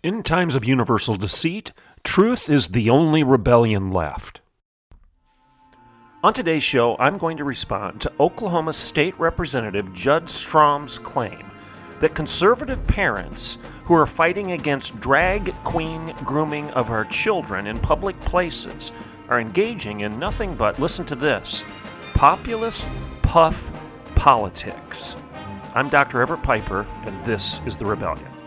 In 0.00 0.22
times 0.22 0.54
of 0.54 0.64
universal 0.64 1.16
deceit, 1.16 1.72
truth 2.04 2.48
is 2.48 2.68
the 2.68 2.88
only 2.88 3.24
rebellion 3.24 3.90
left. 3.90 4.40
On 6.22 6.32
today's 6.32 6.62
show, 6.62 6.96
I'm 7.00 7.18
going 7.18 7.36
to 7.38 7.44
respond 7.44 8.00
to 8.02 8.12
Oklahoma 8.20 8.74
State 8.74 9.18
Representative 9.18 9.92
Judd 9.92 10.26
Strom's 10.26 10.98
claim 10.98 11.50
that 11.98 12.14
conservative 12.14 12.86
parents 12.86 13.58
who 13.86 13.94
are 13.94 14.06
fighting 14.06 14.52
against 14.52 15.00
drag 15.00 15.52
queen 15.64 16.14
grooming 16.24 16.70
of 16.70 16.90
our 16.90 17.04
children 17.06 17.66
in 17.66 17.76
public 17.80 18.20
places 18.20 18.92
are 19.28 19.40
engaging 19.40 20.02
in 20.02 20.16
nothing 20.16 20.54
but, 20.54 20.78
listen 20.78 21.06
to 21.06 21.16
this, 21.16 21.64
populist 22.14 22.86
puff 23.22 23.68
politics. 24.14 25.16
I'm 25.74 25.88
Dr. 25.88 26.22
Everett 26.22 26.44
Piper, 26.44 26.86
and 27.02 27.24
this 27.26 27.60
is 27.66 27.76
The 27.76 27.84
Rebellion. 27.84 28.37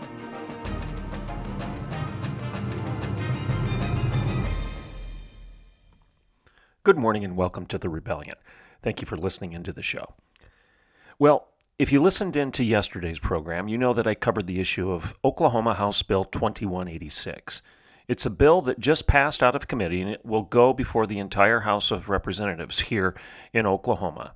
Good 6.92 7.00
morning 7.00 7.24
and 7.24 7.38
welcome 7.38 7.64
to 7.68 7.78
The 7.78 7.88
Rebellion. 7.88 8.34
Thank 8.82 9.00
you 9.00 9.06
for 9.06 9.16
listening 9.16 9.54
into 9.54 9.72
the 9.72 9.82
show. 9.82 10.12
Well, 11.18 11.48
if 11.78 11.90
you 11.90 12.02
listened 12.02 12.36
in 12.36 12.52
to 12.52 12.62
yesterday's 12.62 13.18
program, 13.18 13.66
you 13.66 13.78
know 13.78 13.94
that 13.94 14.06
I 14.06 14.14
covered 14.14 14.46
the 14.46 14.60
issue 14.60 14.90
of 14.90 15.14
Oklahoma 15.24 15.72
House 15.72 16.02
Bill 16.02 16.26
2186. 16.26 17.62
It's 18.08 18.26
a 18.26 18.30
bill 18.30 18.60
that 18.60 18.78
just 18.78 19.06
passed 19.06 19.42
out 19.42 19.54
of 19.54 19.68
committee 19.68 20.02
and 20.02 20.10
it 20.10 20.26
will 20.26 20.42
go 20.42 20.74
before 20.74 21.06
the 21.06 21.18
entire 21.18 21.60
House 21.60 21.90
of 21.90 22.10
Representatives 22.10 22.80
here 22.80 23.16
in 23.54 23.64
Oklahoma. 23.64 24.34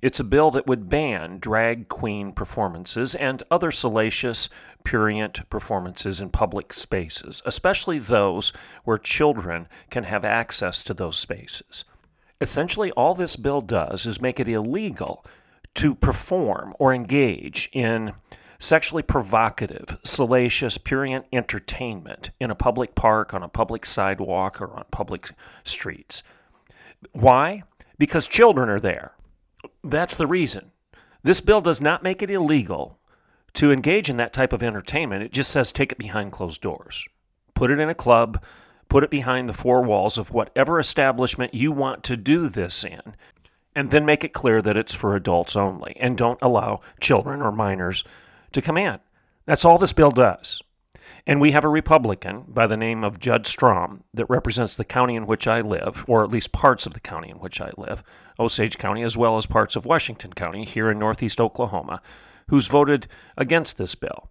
It's 0.00 0.20
a 0.20 0.24
bill 0.24 0.52
that 0.52 0.68
would 0.68 0.88
ban 0.88 1.40
drag 1.40 1.88
queen 1.88 2.30
performances 2.30 3.16
and 3.16 3.42
other 3.50 3.72
salacious, 3.72 4.48
prurient 4.84 5.50
performances 5.50 6.20
in 6.20 6.28
public 6.28 6.72
spaces, 6.72 7.42
especially 7.44 7.98
those 7.98 8.52
where 8.84 8.96
children 8.96 9.66
can 9.90 10.04
have 10.04 10.24
access 10.24 10.84
to 10.84 10.94
those 10.94 11.18
spaces. 11.18 11.84
Essentially, 12.40 12.90
all 12.92 13.14
this 13.14 13.36
bill 13.36 13.60
does 13.60 14.06
is 14.06 14.20
make 14.20 14.38
it 14.38 14.48
illegal 14.48 15.24
to 15.76 15.94
perform 15.94 16.74
or 16.78 16.92
engage 16.92 17.68
in 17.72 18.12
sexually 18.58 19.02
provocative, 19.02 19.98
salacious, 20.02 20.78
prurient 20.78 21.26
entertainment 21.32 22.30
in 22.40 22.50
a 22.50 22.54
public 22.54 22.94
park, 22.94 23.34
on 23.34 23.42
a 23.42 23.48
public 23.48 23.84
sidewalk, 23.84 24.60
or 24.60 24.74
on 24.74 24.84
public 24.90 25.30
streets. 25.64 26.22
Why? 27.12 27.62
Because 27.98 28.28
children 28.28 28.68
are 28.68 28.80
there. 28.80 29.12
That's 29.84 30.14
the 30.14 30.26
reason. 30.26 30.72
This 31.22 31.40
bill 31.40 31.60
does 31.60 31.80
not 31.80 32.02
make 32.02 32.22
it 32.22 32.30
illegal 32.30 32.98
to 33.54 33.72
engage 33.72 34.08
in 34.10 34.16
that 34.18 34.32
type 34.32 34.52
of 34.52 34.62
entertainment. 34.62 35.22
It 35.22 35.32
just 35.32 35.50
says 35.50 35.72
take 35.72 35.92
it 35.92 35.98
behind 35.98 36.32
closed 36.32 36.60
doors. 36.60 37.06
Put 37.54 37.70
it 37.70 37.80
in 37.80 37.88
a 37.88 37.94
club, 37.94 38.42
put 38.88 39.04
it 39.04 39.10
behind 39.10 39.48
the 39.48 39.52
four 39.52 39.82
walls 39.82 40.18
of 40.18 40.30
whatever 40.30 40.78
establishment 40.78 41.54
you 41.54 41.72
want 41.72 42.02
to 42.04 42.16
do 42.16 42.48
this 42.48 42.84
in, 42.84 43.14
and 43.74 43.90
then 43.90 44.04
make 44.04 44.24
it 44.24 44.32
clear 44.32 44.62
that 44.62 44.76
it's 44.76 44.94
for 44.94 45.14
adults 45.14 45.56
only 45.56 45.96
and 46.00 46.16
don't 46.16 46.38
allow 46.40 46.80
children 47.00 47.42
or 47.42 47.52
minors 47.52 48.04
to 48.52 48.62
come 48.62 48.78
in. 48.78 48.98
That's 49.44 49.64
all 49.64 49.78
this 49.78 49.92
bill 49.92 50.10
does. 50.10 50.62
And 51.26 51.40
we 51.40 51.52
have 51.52 51.64
a 51.64 51.68
Republican 51.68 52.44
by 52.46 52.66
the 52.68 52.76
name 52.76 53.02
of 53.02 53.18
Judd 53.18 53.46
Strom 53.46 54.04
that 54.14 54.30
represents 54.30 54.76
the 54.76 54.84
county 54.84 55.16
in 55.16 55.26
which 55.26 55.46
I 55.48 55.60
live, 55.60 56.04
or 56.06 56.22
at 56.22 56.30
least 56.30 56.52
parts 56.52 56.86
of 56.86 56.94
the 56.94 57.00
county 57.00 57.30
in 57.30 57.38
which 57.38 57.60
I 57.60 57.72
live, 57.76 58.02
Osage 58.38 58.78
County, 58.78 59.02
as 59.02 59.16
well 59.16 59.36
as 59.36 59.46
parts 59.46 59.74
of 59.74 59.84
Washington 59.84 60.32
County 60.34 60.64
here 60.64 60.90
in 60.90 60.98
northeast 60.98 61.40
Oklahoma, 61.40 62.00
who's 62.48 62.68
voted 62.68 63.08
against 63.36 63.76
this 63.76 63.96
bill. 63.96 64.30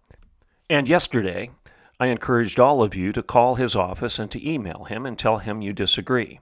And 0.70 0.88
yesterday, 0.88 1.50
I 1.98 2.06
encouraged 2.06 2.60
all 2.60 2.82
of 2.82 2.94
you 2.94 3.12
to 3.12 3.22
call 3.22 3.54
his 3.54 3.74
office 3.74 4.18
and 4.18 4.30
to 4.30 4.48
email 4.48 4.84
him 4.84 5.06
and 5.06 5.18
tell 5.18 5.38
him 5.38 5.62
you 5.62 5.72
disagree. 5.72 6.40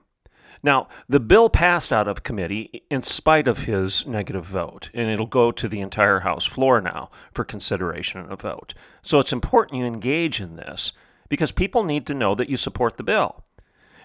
Now, 0.61 0.87
the 1.07 1.19
bill 1.19 1.49
passed 1.49 1.93
out 1.93 2.07
of 2.07 2.23
committee 2.23 2.83
in 2.89 3.03
spite 3.03 3.47
of 3.47 3.65
his 3.65 4.05
negative 4.07 4.45
vote, 4.45 4.89
and 4.93 5.09
it'll 5.09 5.27
go 5.27 5.51
to 5.51 5.67
the 5.67 5.79
entire 5.79 6.21
House 6.21 6.45
floor 6.45 6.81
now 6.81 7.11
for 7.33 7.43
consideration 7.43 8.19
and 8.19 8.31
a 8.31 8.35
vote. 8.35 8.73
So 9.01 9.19
it's 9.19 9.33
important 9.33 9.79
you 9.79 9.85
engage 9.85 10.41
in 10.41 10.55
this 10.55 10.91
because 11.29 11.51
people 11.51 11.83
need 11.83 12.07
to 12.07 12.13
know 12.13 12.35
that 12.35 12.49
you 12.49 12.57
support 12.57 12.97
the 12.97 13.03
bill. 13.03 13.43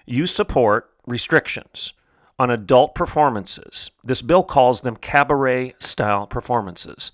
You 0.05 0.27
support 0.27 0.91
restrictions 1.07 1.93
on 2.37 2.49
adult 2.49 2.95
performances. 2.95 3.91
This 4.03 4.21
bill 4.21 4.43
calls 4.43 4.81
them 4.81 4.95
cabaret 4.95 5.75
style 5.79 6.27
performances. 6.27 7.11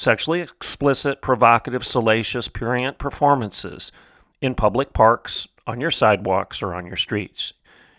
Sexually 0.00 0.40
explicit, 0.40 1.20
provocative, 1.20 1.84
salacious, 1.84 2.48
prurient 2.48 2.96
performances 2.96 3.92
in 4.40 4.54
public 4.54 4.94
parks, 4.94 5.46
on 5.66 5.78
your 5.78 5.90
sidewalks, 5.90 6.62
or 6.62 6.74
on 6.74 6.86
your 6.86 6.96
streets. 6.96 7.52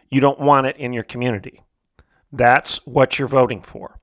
You 0.10 0.20
don't 0.20 0.40
want 0.40 0.66
it 0.66 0.78
in 0.78 0.94
your 0.94 1.04
community. 1.04 1.62
That's 2.32 2.84
what 2.88 3.20
you're 3.20 3.28
voting 3.28 3.62
for. 3.62 4.00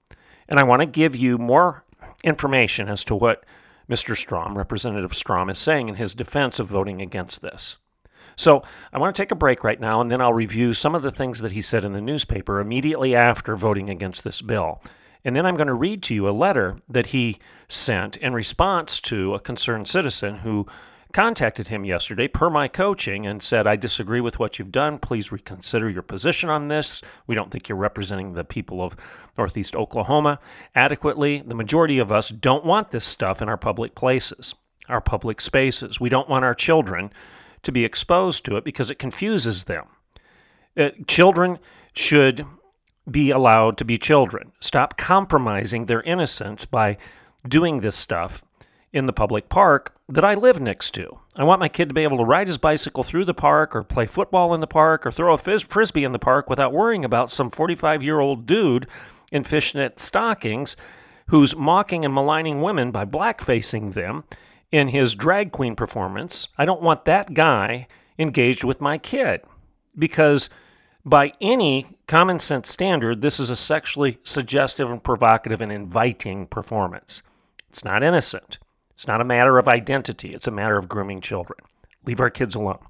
And 0.48 0.60
I 0.60 0.62
want 0.62 0.80
to 0.80 0.86
give 0.86 1.16
you 1.16 1.38
more 1.38 1.82
information 2.22 2.88
as 2.88 3.02
to 3.02 3.16
what 3.16 3.44
Mr. 3.90 4.16
Strom, 4.16 4.56
Representative 4.56 5.16
Strom, 5.16 5.50
is 5.50 5.58
saying 5.58 5.88
in 5.88 5.96
his 5.96 6.14
defense 6.14 6.60
of 6.60 6.68
voting 6.68 7.02
against 7.02 7.42
this. 7.42 7.78
So 8.36 8.62
I 8.92 8.98
want 9.00 9.16
to 9.16 9.20
take 9.20 9.32
a 9.32 9.34
break 9.34 9.64
right 9.64 9.80
now, 9.80 10.00
and 10.00 10.08
then 10.08 10.20
I'll 10.20 10.32
review 10.32 10.72
some 10.72 10.94
of 10.94 11.02
the 11.02 11.10
things 11.10 11.40
that 11.40 11.50
he 11.50 11.62
said 11.62 11.84
in 11.84 11.94
the 11.94 12.00
newspaper 12.00 12.60
immediately 12.60 13.16
after 13.16 13.56
voting 13.56 13.90
against 13.90 14.22
this 14.22 14.40
bill. 14.40 14.80
And 15.28 15.36
then 15.36 15.44
I'm 15.44 15.56
going 15.56 15.66
to 15.66 15.74
read 15.74 16.02
to 16.04 16.14
you 16.14 16.26
a 16.26 16.30
letter 16.30 16.78
that 16.88 17.08
he 17.08 17.38
sent 17.68 18.16
in 18.16 18.32
response 18.32 18.98
to 19.00 19.34
a 19.34 19.38
concerned 19.38 19.86
citizen 19.86 20.36
who 20.36 20.66
contacted 21.12 21.68
him 21.68 21.84
yesterday 21.84 22.28
per 22.28 22.48
my 22.48 22.66
coaching 22.66 23.26
and 23.26 23.42
said, 23.42 23.66
I 23.66 23.76
disagree 23.76 24.22
with 24.22 24.38
what 24.38 24.58
you've 24.58 24.72
done. 24.72 24.98
Please 24.98 25.30
reconsider 25.30 25.90
your 25.90 26.00
position 26.00 26.48
on 26.48 26.68
this. 26.68 27.02
We 27.26 27.34
don't 27.34 27.50
think 27.50 27.68
you're 27.68 27.76
representing 27.76 28.32
the 28.32 28.42
people 28.42 28.82
of 28.82 28.96
Northeast 29.36 29.76
Oklahoma 29.76 30.40
adequately. 30.74 31.42
The 31.46 31.54
majority 31.54 31.98
of 31.98 32.10
us 32.10 32.30
don't 32.30 32.64
want 32.64 32.90
this 32.90 33.04
stuff 33.04 33.42
in 33.42 33.50
our 33.50 33.58
public 33.58 33.94
places, 33.94 34.54
our 34.88 35.02
public 35.02 35.42
spaces. 35.42 36.00
We 36.00 36.08
don't 36.08 36.30
want 36.30 36.46
our 36.46 36.54
children 36.54 37.12
to 37.64 37.70
be 37.70 37.84
exposed 37.84 38.46
to 38.46 38.56
it 38.56 38.64
because 38.64 38.90
it 38.90 38.98
confuses 38.98 39.64
them. 39.64 39.88
Uh, 40.74 40.88
children 41.06 41.58
should 41.92 42.46
be 43.10 43.30
allowed 43.30 43.76
to 43.78 43.84
be 43.84 43.98
children. 43.98 44.52
Stop 44.60 44.96
compromising 44.96 45.86
their 45.86 46.02
innocence 46.02 46.64
by 46.64 46.96
doing 47.46 47.80
this 47.80 47.96
stuff 47.96 48.44
in 48.92 49.06
the 49.06 49.12
public 49.12 49.48
park 49.48 49.94
that 50.08 50.24
I 50.24 50.34
live 50.34 50.60
next 50.60 50.92
to. 50.92 51.18
I 51.36 51.44
want 51.44 51.60
my 51.60 51.68
kid 51.68 51.88
to 51.88 51.94
be 51.94 52.02
able 52.02 52.18
to 52.18 52.24
ride 52.24 52.46
his 52.46 52.58
bicycle 52.58 53.02
through 53.02 53.26
the 53.26 53.34
park 53.34 53.76
or 53.76 53.84
play 53.84 54.06
football 54.06 54.54
in 54.54 54.60
the 54.60 54.66
park 54.66 55.06
or 55.06 55.12
throw 55.12 55.34
a 55.34 55.38
fizz- 55.38 55.62
frisbee 55.62 56.04
in 56.04 56.12
the 56.12 56.18
park 56.18 56.48
without 56.48 56.72
worrying 56.72 57.04
about 57.04 57.32
some 57.32 57.50
45 57.50 58.02
year 58.02 58.20
old 58.20 58.46
dude 58.46 58.86
in 59.30 59.44
fishnet 59.44 60.00
stockings 60.00 60.76
who's 61.28 61.54
mocking 61.54 62.04
and 62.04 62.14
maligning 62.14 62.62
women 62.62 62.90
by 62.90 63.04
blackfacing 63.04 63.92
them 63.92 64.24
in 64.72 64.88
his 64.88 65.14
drag 65.14 65.52
queen 65.52 65.76
performance. 65.76 66.48
I 66.56 66.64
don't 66.64 66.82
want 66.82 67.04
that 67.04 67.34
guy 67.34 67.86
engaged 68.18 68.64
with 68.64 68.80
my 68.80 68.96
kid 68.98 69.42
because 69.96 70.48
by 71.08 71.32
any 71.40 71.86
common 72.06 72.38
sense 72.38 72.70
standard, 72.70 73.20
this 73.20 73.40
is 73.40 73.50
a 73.50 73.56
sexually 73.56 74.18
suggestive 74.24 74.90
and 74.90 75.02
provocative 75.02 75.60
and 75.60 75.72
inviting 75.72 76.46
performance. 76.46 77.22
It's 77.68 77.84
not 77.84 78.02
innocent. 78.02 78.58
It's 78.90 79.06
not 79.06 79.20
a 79.20 79.24
matter 79.24 79.58
of 79.58 79.68
identity, 79.68 80.34
it's 80.34 80.48
a 80.48 80.52
matter 80.52 80.76
of 80.76 80.88
grooming 80.88 81.20
children. 81.20 81.60
Leave 82.04 82.20
our 82.20 82.30
kids 82.30 82.54
alone. 82.54 82.80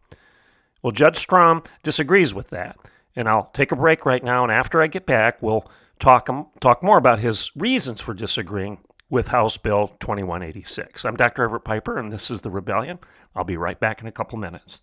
Well, 0.83 0.93
Judd 0.93 1.17
Strom 1.17 1.63
disagrees 1.83 2.33
with 2.33 2.49
that. 2.49 2.79
And 3.15 3.29
I'll 3.29 3.51
take 3.53 3.73
a 3.73 3.77
break 3.77 4.07
right 4.07 4.23
now, 4.23 4.45
and 4.45 4.53
after 4.53 4.81
I 4.81 4.87
get 4.87 5.05
back, 5.05 5.43
we'll 5.43 5.69
talk, 5.99 6.31
um, 6.31 6.47
talk 6.61 6.83
more 6.83 6.99
about 6.99 7.19
his 7.19 7.51
reasons 7.57 8.01
for 8.01 8.15
disagreeing 8.15 8.79
with 9.11 9.29
House 9.29 9.57
Bill 9.57 9.89
2186. 10.01 11.05
I'm 11.05 11.17
Dr. 11.17 11.43
Everett 11.43 11.65
Piper, 11.65 11.99
and 11.99 12.13
this 12.13 12.31
is 12.31 12.43
The 12.43 12.51
Rebellion. 12.51 13.01
I'll 13.35 13.45
be 13.45 13.57
right 13.57 13.79
back 13.81 14.01
in 14.01 14.07
a 14.07 14.13
couple 14.13 14.39
minutes. 14.39 14.83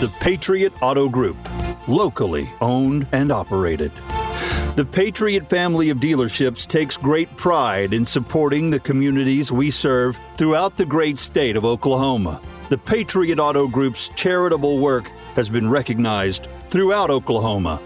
The 0.00 0.12
Patriot 0.20 0.72
Auto 0.82 1.08
Group, 1.08 1.36
locally 1.88 2.48
owned 2.60 3.06
and 3.12 3.32
operated. 3.32 3.92
The 4.76 4.84
Patriot 4.84 5.48
family 5.48 5.88
of 5.88 5.98
dealerships 5.98 6.66
takes 6.66 6.98
great 6.98 7.34
pride 7.36 7.94
in 7.94 8.04
supporting 8.04 8.70
the 8.70 8.78
communities 8.78 9.50
we 9.50 9.70
serve 9.70 10.18
throughout 10.36 10.76
the 10.76 10.84
great 10.84 11.16
state 11.16 11.56
of 11.56 11.64
Oklahoma. 11.64 12.42
The 12.68 12.76
Patriot 12.76 13.38
Auto 13.38 13.68
Group's 13.68 14.10
charitable 14.16 14.78
work 14.78 15.08
has 15.34 15.48
been 15.48 15.70
recognized 15.70 16.48
throughout 16.68 17.10
Oklahoma. 17.10 17.80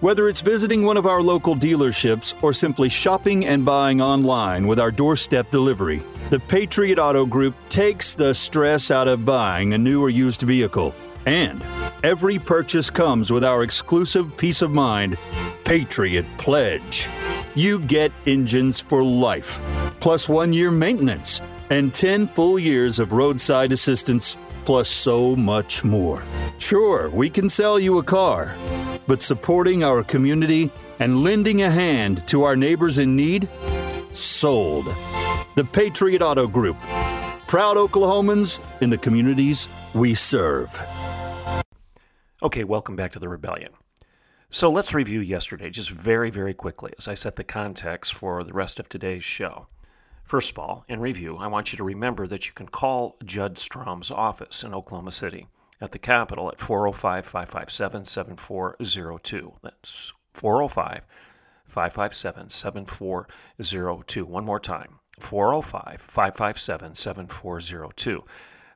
Whether 0.00 0.28
it's 0.28 0.42
visiting 0.42 0.84
one 0.84 0.96
of 0.96 1.06
our 1.06 1.20
local 1.20 1.56
dealerships 1.56 2.32
or 2.40 2.52
simply 2.52 2.88
shopping 2.88 3.46
and 3.46 3.64
buying 3.64 4.00
online 4.00 4.68
with 4.68 4.78
our 4.78 4.92
doorstep 4.92 5.50
delivery, 5.50 6.04
the 6.30 6.38
Patriot 6.38 7.00
Auto 7.00 7.26
Group 7.26 7.56
takes 7.68 8.14
the 8.14 8.32
stress 8.32 8.92
out 8.92 9.08
of 9.08 9.24
buying 9.24 9.72
a 9.72 9.78
new 9.78 10.00
or 10.00 10.08
used 10.08 10.42
vehicle. 10.42 10.94
And 11.26 11.60
every 12.04 12.38
purchase 12.38 12.90
comes 12.90 13.32
with 13.32 13.42
our 13.42 13.64
exclusive 13.64 14.36
peace 14.36 14.62
of 14.62 14.70
mind 14.70 15.18
Patriot 15.64 16.26
Pledge. 16.38 17.08
You 17.56 17.80
get 17.80 18.12
engines 18.24 18.78
for 18.78 19.02
life, 19.02 19.60
plus 19.98 20.28
one 20.28 20.52
year 20.52 20.70
maintenance, 20.70 21.40
and 21.70 21.92
10 21.92 22.28
full 22.28 22.56
years 22.56 23.00
of 23.00 23.12
roadside 23.12 23.72
assistance, 23.72 24.36
plus 24.68 24.90
so 24.90 25.34
much 25.34 25.82
more. 25.82 26.22
Sure, 26.58 27.08
we 27.08 27.30
can 27.30 27.48
sell 27.48 27.80
you 27.80 27.96
a 27.96 28.02
car, 28.02 28.54
but 29.06 29.22
supporting 29.22 29.82
our 29.82 30.04
community 30.04 30.70
and 30.98 31.24
lending 31.24 31.62
a 31.62 31.70
hand 31.70 32.28
to 32.28 32.42
our 32.42 32.54
neighbors 32.54 32.98
in 32.98 33.16
need? 33.16 33.48
Sold. 34.12 34.84
The 35.54 35.64
Patriot 35.64 36.20
Auto 36.20 36.46
Group. 36.46 36.78
Proud 37.46 37.78
Oklahomans 37.78 38.60
in 38.82 38.90
the 38.90 38.98
communities 38.98 39.70
we 39.94 40.12
serve. 40.12 40.78
Okay, 42.42 42.64
welcome 42.64 42.94
back 42.94 43.12
to 43.12 43.18
the 43.18 43.30
Rebellion. 43.30 43.72
So 44.50 44.70
let's 44.70 44.92
review 44.92 45.20
yesterday 45.20 45.70
just 45.70 45.90
very, 45.90 46.28
very 46.28 46.52
quickly 46.52 46.92
as 46.98 47.08
I 47.08 47.14
set 47.14 47.36
the 47.36 47.42
context 47.42 48.12
for 48.12 48.44
the 48.44 48.52
rest 48.52 48.78
of 48.78 48.90
today's 48.90 49.24
show. 49.24 49.68
First 50.28 50.50
of 50.50 50.58
all, 50.58 50.84
in 50.88 51.00
review, 51.00 51.38
I 51.38 51.46
want 51.46 51.72
you 51.72 51.78
to 51.78 51.84
remember 51.84 52.26
that 52.26 52.46
you 52.46 52.52
can 52.52 52.68
call 52.68 53.16
Judd 53.24 53.56
Strom's 53.56 54.10
office 54.10 54.62
in 54.62 54.74
Oklahoma 54.74 55.10
City 55.10 55.46
at 55.80 55.92
the 55.92 55.98
Capitol 55.98 56.50
at 56.50 56.60
405 56.60 57.24
557 57.24 58.04
7402. 58.04 59.54
That's 59.62 60.12
405 60.34 61.06
557 61.64 62.50
7402. 62.50 64.26
One 64.26 64.44
more 64.44 64.60
time 64.60 64.98
405 65.18 66.02
557 66.02 66.94
7402. 66.94 68.24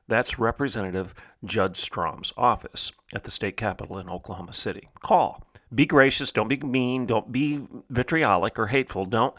That's 0.07 0.39
Representative 0.39 1.13
Judd 1.45 1.77
Strom's 1.77 2.33
office 2.35 2.91
at 3.13 3.25
the 3.25 3.31
state 3.31 3.57
capitol 3.57 3.99
in 3.99 4.09
Oklahoma 4.09 4.53
City. 4.53 4.89
Call. 5.03 5.45
Be 5.73 5.85
gracious, 5.85 6.31
don't 6.31 6.47
be 6.47 6.57
mean, 6.57 7.05
don't 7.05 7.31
be 7.31 7.67
vitriolic 7.91 8.57
or 8.57 8.67
hateful. 8.67 9.05
Don't 9.05 9.35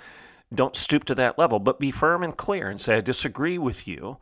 don't 0.53 0.77
stoop 0.77 1.05
to 1.05 1.15
that 1.15 1.39
level, 1.39 1.59
but 1.59 1.79
be 1.79 1.91
firm 1.91 2.23
and 2.23 2.37
clear 2.37 2.69
and 2.69 2.81
say 2.81 2.97
I 2.97 3.01
disagree 3.01 3.59
with 3.59 3.87
you. 3.87 4.19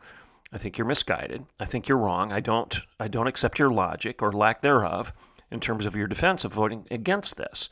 I 0.53 0.59
think 0.59 0.77
you're 0.77 0.87
misguided. 0.87 1.47
I 1.59 1.65
think 1.65 1.89
you're 1.89 1.99
wrong. 1.99 2.33
I 2.33 2.41
don't 2.41 2.81
I 3.01 3.09
don't 3.09 3.27
accept 3.27 3.59
your 3.59 3.71
logic 3.71 4.23
or 4.23 4.33
lack 4.33 4.61
thereof 4.61 5.13
in 5.51 5.61
terms 5.61 5.87
of 5.87 5.97
your 5.97 6.07
defense 6.07 6.45
of 6.45 6.53
voting 6.53 6.87
against 6.91 7.37
this. 7.37 7.69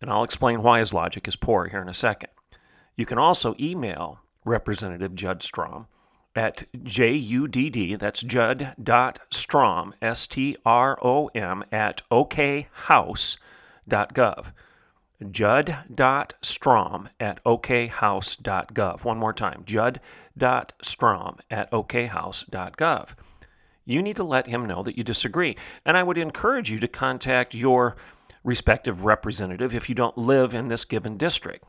And 0.00 0.10
I'll 0.10 0.24
explain 0.24 0.62
why 0.62 0.80
his 0.80 0.94
logic 0.94 1.28
is 1.28 1.36
poor 1.36 1.68
here 1.68 1.82
in 1.82 1.88
a 1.88 1.94
second. 1.94 2.30
You 2.96 3.06
can 3.06 3.18
also 3.18 3.54
email 3.60 4.20
Representative 4.44 5.14
Judd 5.14 5.42
Strom 5.42 5.86
at 6.34 6.64
judd, 6.82 7.98
that's 7.98 8.22
judd.strom, 8.22 9.94
S 10.00 10.26
T 10.26 10.56
R 10.64 10.98
O 11.02 11.28
M, 11.34 11.62
at 11.70 12.00
okhouse.gov. 12.10 13.36
Judd.strom 15.30 17.08
at 17.20 17.44
okhouse.gov. 17.44 19.04
One 19.04 19.18
more 19.18 19.32
time, 19.32 19.62
judd.strom 19.64 21.38
at 21.50 21.70
okhouse.gov. 21.70 23.08
You 23.84 24.02
need 24.02 24.16
to 24.16 24.24
let 24.24 24.46
him 24.46 24.66
know 24.66 24.82
that 24.82 24.96
you 24.96 25.04
disagree. 25.04 25.56
And 25.84 25.96
I 25.96 26.02
would 26.02 26.18
encourage 26.18 26.70
you 26.70 26.78
to 26.80 26.88
contact 26.88 27.54
your 27.54 27.96
respective 28.44 29.04
representative 29.04 29.74
if 29.74 29.88
you 29.88 29.94
don't 29.94 30.18
live 30.18 30.54
in 30.54 30.68
this 30.68 30.84
given 30.84 31.16
district. 31.16 31.64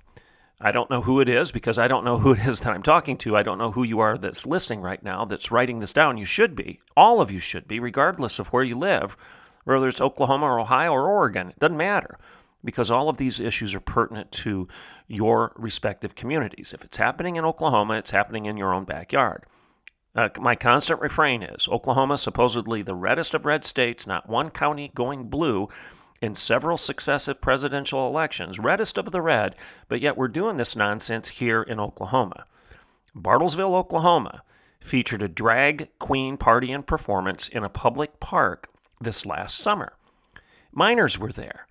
I 0.61 0.71
don't 0.71 0.89
know 0.89 1.01
who 1.01 1.19
it 1.19 1.27
is 1.27 1.51
because 1.51 1.77
I 1.77 1.87
don't 1.87 2.05
know 2.05 2.19
who 2.19 2.33
it 2.33 2.47
is 2.47 2.61
that 2.61 2.73
I'm 2.73 2.83
talking 2.83 3.17
to. 3.17 3.35
I 3.35 3.43
don't 3.43 3.57
know 3.57 3.71
who 3.71 3.83
you 3.83 3.99
are 3.99 4.17
that's 4.17 4.45
listening 4.45 4.81
right 4.81 5.03
now 5.03 5.25
that's 5.25 5.51
writing 5.51 5.79
this 5.79 5.93
down. 5.93 6.17
You 6.17 6.25
should 6.25 6.55
be. 6.55 6.79
All 6.95 7.19
of 7.19 7.31
you 7.31 7.39
should 7.39 7.67
be, 7.67 7.79
regardless 7.79 8.39
of 8.39 8.47
where 8.47 8.63
you 8.63 8.75
live, 8.75 9.17
whether 9.65 9.87
it's 9.87 9.99
Oklahoma 9.99 10.45
or 10.45 10.59
Ohio 10.59 10.91
or 10.91 11.09
Oregon. 11.09 11.49
It 11.49 11.59
doesn't 11.59 11.77
matter 11.77 12.17
because 12.63 12.89
all 12.89 13.09
of 13.09 13.17
these 13.17 13.39
issues 13.39 13.75
are 13.75 13.79
pertinent 13.79 14.31
to 14.31 14.67
your 15.07 15.53
respective 15.55 16.15
communities. 16.15 16.73
If 16.73 16.83
it's 16.83 16.97
happening 16.97 17.35
in 17.35 17.45
Oklahoma, 17.45 17.95
it's 17.95 18.11
happening 18.11 18.45
in 18.45 18.57
your 18.57 18.73
own 18.73 18.85
backyard. 18.85 19.43
Uh, 20.15 20.29
my 20.39 20.55
constant 20.55 21.01
refrain 21.01 21.41
is 21.41 21.67
Oklahoma, 21.67 22.17
supposedly 22.17 22.81
the 22.81 22.95
reddest 22.95 23.33
of 23.33 23.45
red 23.45 23.63
states, 23.63 24.05
not 24.05 24.29
one 24.29 24.49
county 24.49 24.91
going 24.93 25.27
blue 25.27 25.67
in 26.21 26.35
several 26.35 26.77
successive 26.77 27.41
presidential 27.41 28.07
elections, 28.07 28.59
reddest 28.59 28.97
of 28.97 29.11
the 29.11 29.21
red, 29.21 29.55
but 29.87 29.99
yet 29.99 30.15
we're 30.15 30.27
doing 30.27 30.57
this 30.57 30.75
nonsense 30.75 31.27
here 31.29 31.61
in 31.63 31.79
Oklahoma. 31.79 32.45
Bartlesville, 33.15 33.75
Oklahoma 33.75 34.43
featured 34.79 35.21
a 35.21 35.27
drag 35.27 35.89
queen 35.99 36.37
party 36.37 36.71
and 36.71 36.85
performance 36.85 37.47
in 37.47 37.63
a 37.63 37.69
public 37.69 38.19
park 38.19 38.69
this 39.01 39.25
last 39.25 39.57
summer. 39.57 39.93
Minors 40.71 41.19
were 41.19 41.31
there. 41.31 41.67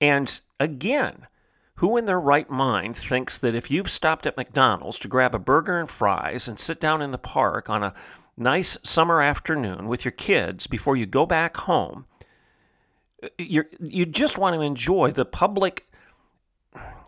And 0.00 0.40
again, 0.60 1.26
who 1.76 1.96
in 1.96 2.06
their 2.06 2.20
right 2.20 2.48
mind 2.50 2.96
thinks 2.96 3.38
that 3.38 3.54
if 3.54 3.70
you've 3.70 3.90
stopped 3.90 4.26
at 4.26 4.36
McDonald's 4.36 4.98
to 5.00 5.08
grab 5.08 5.34
a 5.34 5.38
burger 5.38 5.78
and 5.78 5.88
fries 5.88 6.48
and 6.48 6.58
sit 6.58 6.80
down 6.80 7.02
in 7.02 7.12
the 7.12 7.18
park 7.18 7.70
on 7.70 7.82
a 7.84 7.94
nice 8.36 8.76
summer 8.82 9.22
afternoon 9.22 9.86
with 9.86 10.04
your 10.04 10.12
kids 10.12 10.66
before 10.66 10.96
you 10.96 11.06
go 11.06 11.24
back 11.24 11.56
home, 11.58 12.06
you 13.36 13.64
you 13.80 14.06
just 14.06 14.38
want 14.38 14.54
to 14.54 14.60
enjoy 14.60 15.10
the 15.10 15.24
public 15.24 15.86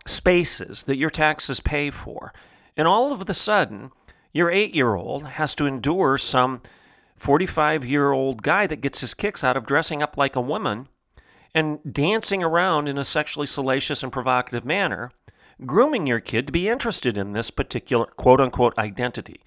spaces 0.07 0.85
that 0.85 0.97
your 0.97 1.11
taxes 1.11 1.61
pay 1.61 1.91
for. 1.91 2.33
And 2.76 2.87
all 2.87 3.12
of 3.12 3.29
a 3.29 3.35
sudden, 3.35 3.91
your 4.33 4.50
eight 4.50 4.75
year 4.75 4.95
old 4.95 5.26
has 5.26 5.55
to 5.57 5.67
endure 5.67 6.19
some 6.19 6.62
45 7.17 7.85
year 7.85 8.12
old 8.12 8.43
guy 8.43 8.67
that 8.67 8.81
gets 8.81 9.00
his 9.00 9.15
kicks 9.15 9.45
out 9.45 9.57
of 9.57 9.67
dressing 9.67 10.03
up 10.03 10.17
like 10.17 10.37
a 10.37 10.41
woman 10.41 10.88
and 11.54 11.78
dancing 11.90 12.42
around 12.42 12.88
in 12.88 12.99
a 12.99 13.04
sexually 13.04 13.47
salacious 13.47 14.02
and 14.02 14.12
provocative 14.12 14.64
manner, 14.64 15.11
grooming 15.66 16.07
your 16.07 16.21
kid 16.21 16.47
to 16.47 16.52
be 16.52 16.69
interested 16.69 17.16
in 17.16 17.33
this 17.33 17.50
particular 17.50 18.07
quote 18.07 18.40
unquote 18.40 18.76
identity. 18.78 19.40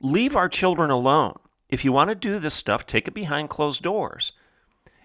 Leave 0.00 0.34
our 0.34 0.48
children 0.48 0.90
alone. 0.90 1.38
If 1.68 1.84
you 1.84 1.92
want 1.92 2.08
to 2.08 2.14
do 2.14 2.38
this 2.38 2.54
stuff, 2.54 2.86
take 2.86 3.06
it 3.06 3.14
behind 3.14 3.50
closed 3.50 3.82
doors. 3.82 4.32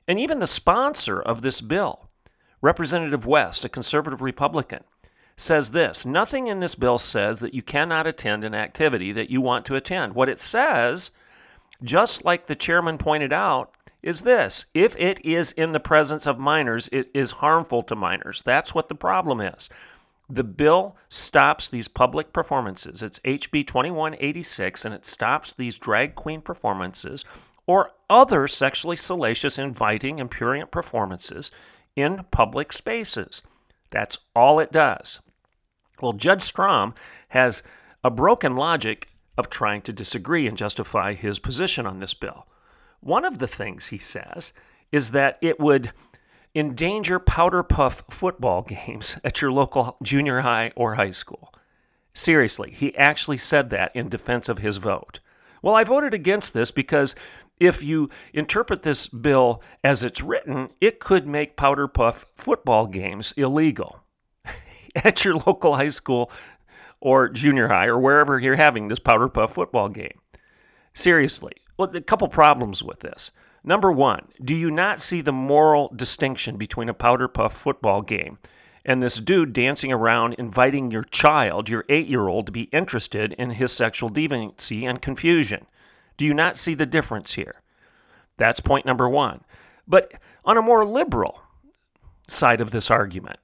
And 0.07 0.19
even 0.19 0.39
the 0.39 0.47
sponsor 0.47 1.21
of 1.21 1.41
this 1.41 1.61
bill, 1.61 2.09
Representative 2.61 3.25
West, 3.25 3.65
a 3.65 3.69
conservative 3.69 4.21
Republican, 4.21 4.83
says 5.37 5.71
this 5.71 6.05
Nothing 6.05 6.47
in 6.47 6.59
this 6.59 6.75
bill 6.75 6.97
says 6.97 7.39
that 7.39 7.53
you 7.53 7.61
cannot 7.61 8.07
attend 8.07 8.43
an 8.43 8.55
activity 8.55 9.11
that 9.11 9.29
you 9.29 9.41
want 9.41 9.65
to 9.65 9.75
attend. 9.75 10.15
What 10.15 10.29
it 10.29 10.41
says, 10.41 11.11
just 11.83 12.23
like 12.23 12.47
the 12.47 12.55
chairman 12.55 12.97
pointed 12.97 13.33
out, 13.33 13.75
is 14.05 14.21
this 14.21 14.65
if 14.73 14.95
it 14.97 15.25
is 15.25 15.51
in 15.51 15.71
the 15.71 15.79
presence 15.79 16.27
of 16.27 16.37
minors, 16.39 16.87
it 16.91 17.09
is 17.13 17.31
harmful 17.31 17.81
to 17.83 17.95
minors. 17.95 18.43
That's 18.45 18.73
what 18.73 18.87
the 18.87 18.95
problem 18.95 19.41
is. 19.41 19.67
The 20.29 20.43
bill 20.43 20.95
stops 21.09 21.67
these 21.67 21.87
public 21.87 22.31
performances. 22.31 23.01
It's 23.01 23.19
HB 23.19 23.67
2186, 23.67 24.85
and 24.85 24.93
it 24.93 25.05
stops 25.05 25.53
these 25.53 25.77
drag 25.77 26.15
queen 26.15 26.41
performances 26.41 27.25
or 27.67 27.91
other 28.09 28.47
sexually 28.47 28.95
salacious, 28.95 29.57
inviting, 29.57 30.19
and 30.19 30.29
prurient 30.29 30.69
performances 30.69 31.49
in 31.95 32.25
public 32.29 32.73
spaces. 32.73 33.41
That's 33.89 34.19
all 34.35 34.59
it 34.59 34.71
does. 34.71 35.19
Well, 35.99 36.13
Judd 36.13 36.43
Strom 36.43 36.93
has 37.29 37.63
a 38.03 38.11
broken 38.11 38.55
logic 38.55 39.07
of 39.37 39.49
trying 39.49 39.81
to 39.81 39.93
disagree 39.93 40.47
and 40.47 40.57
justify 40.57 41.13
his 41.13 41.39
position 41.39 41.87
on 41.87 41.99
this 41.99 42.13
bill. 42.13 42.45
One 43.05 43.23
of 43.23 43.37
the 43.37 43.45
things 43.45 43.89
he 43.89 43.99
says 43.99 44.51
is 44.91 45.11
that 45.11 45.37
it 45.39 45.59
would 45.59 45.91
endanger 46.55 47.19
powder 47.19 47.61
puff 47.61 48.01
football 48.09 48.63
games 48.63 49.19
at 49.23 49.43
your 49.43 49.51
local 49.51 49.97
junior 50.01 50.41
high 50.41 50.71
or 50.75 50.95
high 50.95 51.11
school. 51.11 51.53
Seriously, 52.15 52.71
he 52.71 52.97
actually 52.97 53.37
said 53.37 53.69
that 53.69 53.95
in 53.95 54.09
defense 54.09 54.49
of 54.49 54.57
his 54.57 54.77
vote. 54.77 55.19
Well, 55.61 55.75
I 55.75 55.83
voted 55.83 56.15
against 56.15 56.55
this 56.55 56.71
because 56.71 57.13
if 57.59 57.83
you 57.83 58.09
interpret 58.33 58.81
this 58.81 59.05
bill 59.05 59.61
as 59.83 60.03
it's 60.03 60.23
written, 60.23 60.71
it 60.81 60.99
could 60.99 61.27
make 61.27 61.55
powder 61.55 61.87
puff 61.87 62.25
football 62.33 62.87
games 62.87 63.33
illegal 63.37 63.99
at 64.95 65.23
your 65.23 65.35
local 65.35 65.75
high 65.75 65.89
school 65.89 66.31
or 66.99 67.29
junior 67.29 67.67
high 67.67 67.85
or 67.85 67.99
wherever 67.99 68.39
you're 68.39 68.55
having 68.55 68.87
this 68.87 68.97
powder 68.97 69.29
puff 69.29 69.53
football 69.53 69.89
game. 69.89 70.19
Seriously, 70.95 71.53
well, 71.77 71.95
a 71.95 72.01
couple 72.01 72.27
problems 72.27 72.83
with 72.83 72.99
this. 72.99 73.31
Number 73.63 73.91
one, 73.91 74.27
do 74.43 74.53
you 74.53 74.69
not 74.69 75.01
see 75.01 75.21
the 75.21 75.31
moral 75.31 75.91
distinction 75.95 76.57
between 76.57 76.87
a 76.87 76.93
powder 76.93 77.27
puff 77.27 77.53
football 77.53 78.01
game 78.01 78.37
and 78.85 79.01
this 79.01 79.17
dude 79.17 79.53
dancing 79.53 79.91
around 79.91 80.33
inviting 80.33 80.91
your 80.91 81.03
child, 81.03 81.67
your 81.67 81.83
eight 81.89 82.07
year 82.07 82.27
old, 82.27 82.45
to 82.45 82.51
be 82.51 82.63
interested 82.63 83.33
in 83.33 83.51
his 83.51 83.71
sexual 83.71 84.11
deviancy 84.11 84.83
and 84.83 85.01
confusion? 85.01 85.65
Do 86.17 86.25
you 86.25 86.33
not 86.33 86.57
see 86.57 86.75
the 86.75 86.85
difference 86.85 87.33
here? 87.33 87.61
That's 88.37 88.59
point 88.59 88.85
number 88.85 89.09
one. 89.09 89.41
But 89.87 90.13
on 90.43 90.57
a 90.57 90.61
more 90.61 90.85
liberal 90.85 91.41
side 92.27 92.61
of 92.61 92.71
this 92.71 92.91
argument, 92.91 93.39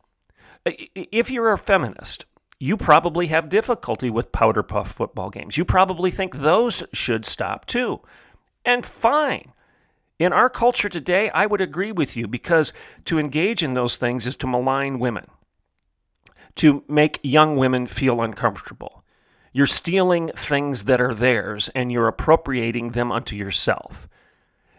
if 0.65 1.31
you're 1.31 1.51
a 1.51 1.57
feminist, 1.57 2.25
you 2.61 2.77
probably 2.77 3.27
have 3.27 3.49
difficulty 3.49 4.11
with 4.11 4.31
powder 4.31 4.61
puff 4.61 4.91
football 4.91 5.31
games. 5.31 5.57
You 5.57 5.65
probably 5.65 6.11
think 6.11 6.35
those 6.35 6.83
should 6.93 7.25
stop 7.25 7.65
too. 7.65 8.01
And 8.63 8.85
fine. 8.85 9.53
In 10.19 10.31
our 10.31 10.47
culture 10.47 10.87
today, 10.87 11.31
I 11.31 11.47
would 11.47 11.59
agree 11.59 11.91
with 11.91 12.15
you 12.15 12.27
because 12.27 12.71
to 13.05 13.17
engage 13.17 13.63
in 13.63 13.73
those 13.73 13.97
things 13.97 14.27
is 14.27 14.35
to 14.35 14.47
malign 14.47 14.99
women, 14.99 15.25
to 16.57 16.83
make 16.87 17.19
young 17.23 17.57
women 17.57 17.87
feel 17.87 18.21
uncomfortable. 18.21 19.03
You're 19.51 19.65
stealing 19.65 20.29
things 20.37 20.83
that 20.83 21.01
are 21.01 21.15
theirs 21.15 21.67
and 21.73 21.91
you're 21.91 22.07
appropriating 22.07 22.91
them 22.91 23.11
unto 23.11 23.35
yourself. 23.35 24.07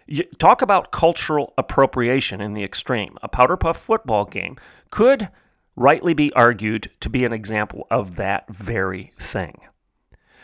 You, 0.07 0.23
talk 0.39 0.63
about 0.63 0.93
cultural 0.93 1.53
appropriation 1.59 2.41
in 2.41 2.55
the 2.55 2.63
extreme. 2.63 3.19
A 3.23 3.29
powder 3.29 3.57
puff 3.57 3.77
football 3.77 4.25
game 4.25 4.57
could 4.93 5.31
rightly 5.77 6.15
be 6.15 6.33
argued 6.35 6.91
to 7.01 7.09
be 7.09 7.25
an 7.25 7.33
example 7.33 7.87
of 7.91 8.17
that 8.17 8.49
very 8.49 9.13
thing. 9.19 9.61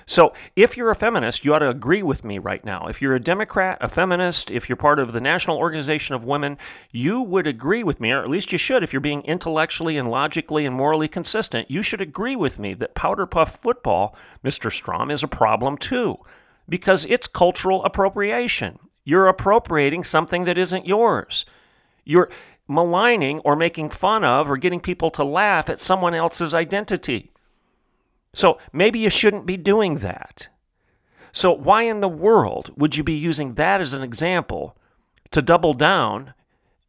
So, 0.08 0.32
if 0.56 0.74
you're 0.74 0.90
a 0.90 0.94
feminist, 0.94 1.44
you 1.44 1.52
ought 1.52 1.58
to 1.58 1.68
agree 1.68 2.02
with 2.02 2.24
me 2.24 2.38
right 2.38 2.64
now. 2.64 2.86
If 2.86 3.02
you're 3.02 3.14
a 3.14 3.20
Democrat, 3.20 3.76
a 3.82 3.90
feminist, 3.90 4.50
if 4.50 4.66
you're 4.66 4.76
part 4.76 4.98
of 4.98 5.12
the 5.12 5.20
National 5.20 5.58
Organization 5.58 6.14
of 6.14 6.24
Women, 6.24 6.56
you 6.90 7.20
would 7.20 7.46
agree 7.46 7.82
with 7.82 8.00
me, 8.00 8.12
or 8.12 8.22
at 8.22 8.30
least 8.30 8.50
you 8.50 8.56
should, 8.56 8.82
if 8.82 8.90
you're 8.90 9.00
being 9.00 9.20
intellectually 9.24 9.98
and 9.98 10.10
logically 10.10 10.64
and 10.64 10.74
morally 10.74 11.08
consistent, 11.08 11.70
you 11.70 11.82
should 11.82 12.00
agree 12.00 12.36
with 12.36 12.58
me 12.58 12.72
that 12.72 12.94
powder 12.94 13.26
puff 13.26 13.60
football, 13.60 14.16
Mr. 14.42 14.72
Strom, 14.72 15.10
is 15.10 15.22
a 15.22 15.28
problem 15.28 15.76
too, 15.76 16.16
because 16.70 17.04
it's 17.04 17.26
cultural 17.26 17.84
appropriation. 17.84 18.78
You're 19.04 19.28
appropriating 19.28 20.04
something 20.04 20.44
that 20.44 20.56
isn't 20.56 20.86
yours. 20.86 21.44
You're 22.06 22.30
maligning 22.68 23.40
or 23.40 23.56
making 23.56 23.88
fun 23.88 24.22
of 24.22 24.50
or 24.50 24.56
getting 24.56 24.80
people 24.80 25.10
to 25.10 25.24
laugh 25.24 25.68
at 25.68 25.80
someone 25.80 26.14
else's 26.14 26.54
identity. 26.54 27.32
So 28.34 28.58
maybe 28.72 28.98
you 28.98 29.10
shouldn't 29.10 29.46
be 29.46 29.56
doing 29.56 29.96
that. 29.96 30.48
So, 31.32 31.52
why 31.52 31.82
in 31.82 32.00
the 32.00 32.08
world 32.08 32.72
would 32.76 32.96
you 32.96 33.04
be 33.04 33.12
using 33.12 33.54
that 33.54 33.80
as 33.80 33.94
an 33.94 34.02
example 34.02 34.76
to 35.30 35.42
double 35.42 35.72
down 35.72 36.34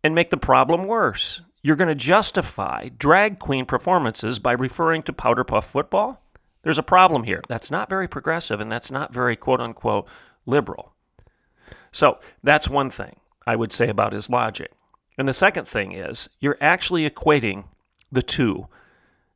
and 0.04 0.16
make 0.16 0.30
the 0.30 0.38
problem 0.38 0.86
worse? 0.86 1.42
You're 1.62 1.76
going 1.76 1.90
to 1.90 1.96
justify 1.96 2.90
drag 2.98 3.40
queen 3.40 3.66
performances 3.66 4.40
by 4.40 4.54
referring 4.54 5.04
to 5.04 5.14
powder 5.14 5.44
puff 5.44 5.70
football? 5.70 6.24
There's 6.64 6.78
a 6.78 6.84
problem 6.84 7.24
here. 7.24 7.42
That's 7.48 7.70
not 7.70 7.90
very 7.90 8.08
progressive 8.08 8.60
and 8.60 8.72
that's 8.72 8.92
not 8.92 9.14
very 9.14 9.36
quote 9.36 9.60
unquote 9.60 10.08
liberal. 10.46 10.94
So, 11.92 12.20
that's 12.44 12.70
one 12.70 12.90
thing 12.90 13.18
I 13.46 13.56
would 13.56 13.72
say 13.72 13.90
about 13.90 14.14
his 14.14 14.30
logic. 14.30 14.72
And 15.20 15.28
the 15.28 15.34
second 15.34 15.68
thing 15.68 15.92
is 15.92 16.30
you're 16.40 16.58
actually 16.62 17.08
equating 17.08 17.66
the 18.10 18.24
two 18.24 18.68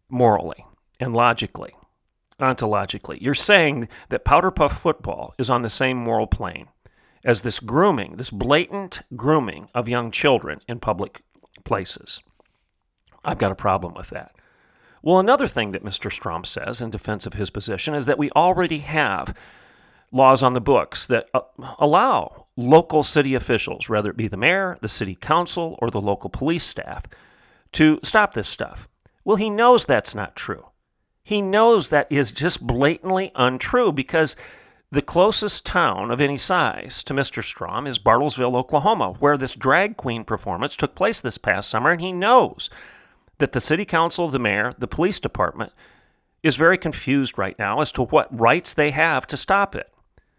morally 0.07 0.65
and 0.97 1.13
logically 1.13 1.73
ontologically. 2.39 3.19
You're 3.19 3.35
saying 3.35 3.89
that 4.07 4.23
powder 4.23 4.49
puff 4.49 4.81
football 4.81 5.33
is 5.37 5.49
on 5.49 5.61
the 5.61 5.69
same 5.69 5.97
moral 5.97 6.25
plane 6.25 6.69
as 7.25 7.41
this 7.41 7.59
grooming, 7.59 8.15
this 8.15 8.29
blatant 8.29 9.01
grooming 9.17 9.67
of 9.75 9.89
young 9.89 10.09
children 10.09 10.61
in 10.69 10.79
public 10.79 11.21
places. 11.65 12.21
I've 13.25 13.37
got 13.37 13.51
a 13.51 13.55
problem 13.55 13.93
with 13.93 14.09
that. 14.09 14.33
Well, 15.01 15.19
another 15.19 15.49
thing 15.49 15.73
that 15.73 15.83
Mr. 15.83 16.09
Strom 16.09 16.45
says 16.45 16.79
in 16.79 16.91
defense 16.91 17.25
of 17.25 17.33
his 17.33 17.49
position 17.49 17.93
is 17.93 18.05
that 18.05 18.17
we 18.17 18.29
already 18.31 18.79
have 18.79 19.35
laws 20.13 20.41
on 20.41 20.53
the 20.53 20.61
books 20.61 21.05
that 21.07 21.29
uh, 21.33 21.41
allow 21.77 22.42
local 22.55 23.03
city 23.03 23.33
officials, 23.33 23.89
whether 23.89 24.09
it 24.09 24.17
be 24.17 24.27
the 24.27 24.37
mayor, 24.37 24.77
the 24.81 24.89
city 24.89 25.15
council, 25.15 25.77
or 25.81 25.89
the 25.89 26.01
local 26.01 26.29
police 26.29 26.63
staff, 26.63 27.03
to 27.71 27.99
stop 28.03 28.33
this 28.33 28.49
stuff. 28.49 28.87
Well, 29.23 29.37
he 29.37 29.49
knows 29.49 29.85
that's 29.85 30.13
not 30.13 30.35
true. 30.35 30.67
He 31.23 31.41
knows 31.41 31.89
that 31.89 32.11
is 32.11 32.31
just 32.31 32.65
blatantly 32.67 33.31
untrue 33.35 33.91
because 33.91 34.35
the 34.91 35.01
closest 35.01 35.65
town 35.65 36.11
of 36.11 36.21
any 36.21 36.37
size 36.37 37.01
to 37.03 37.13
Mr. 37.13 37.43
Strom 37.43 37.87
is 37.87 37.97
Bartlesville, 37.97 38.55
Oklahoma, 38.55 39.13
where 39.19 39.37
this 39.37 39.55
drag 39.55 39.97
queen 39.97 40.23
performance 40.23 40.75
took 40.75 40.93
place 40.93 41.19
this 41.19 41.39
past 41.39 41.69
summer, 41.69 41.91
and 41.91 42.01
he 42.01 42.11
knows 42.11 42.69
that 43.39 43.53
the 43.53 43.59
city 43.59 43.85
council, 43.85 44.27
the 44.27 44.37
mayor, 44.37 44.75
the 44.77 44.87
police 44.87 45.19
department 45.19 45.71
is 46.43 46.57
very 46.57 46.77
confused 46.77 47.37
right 47.37 47.57
now 47.57 47.79
as 47.81 47.91
to 47.93 48.03
what 48.03 48.37
rights 48.37 48.73
they 48.73 48.91
have 48.91 49.25
to 49.27 49.37
stop 49.37 49.75
it. 49.75 49.89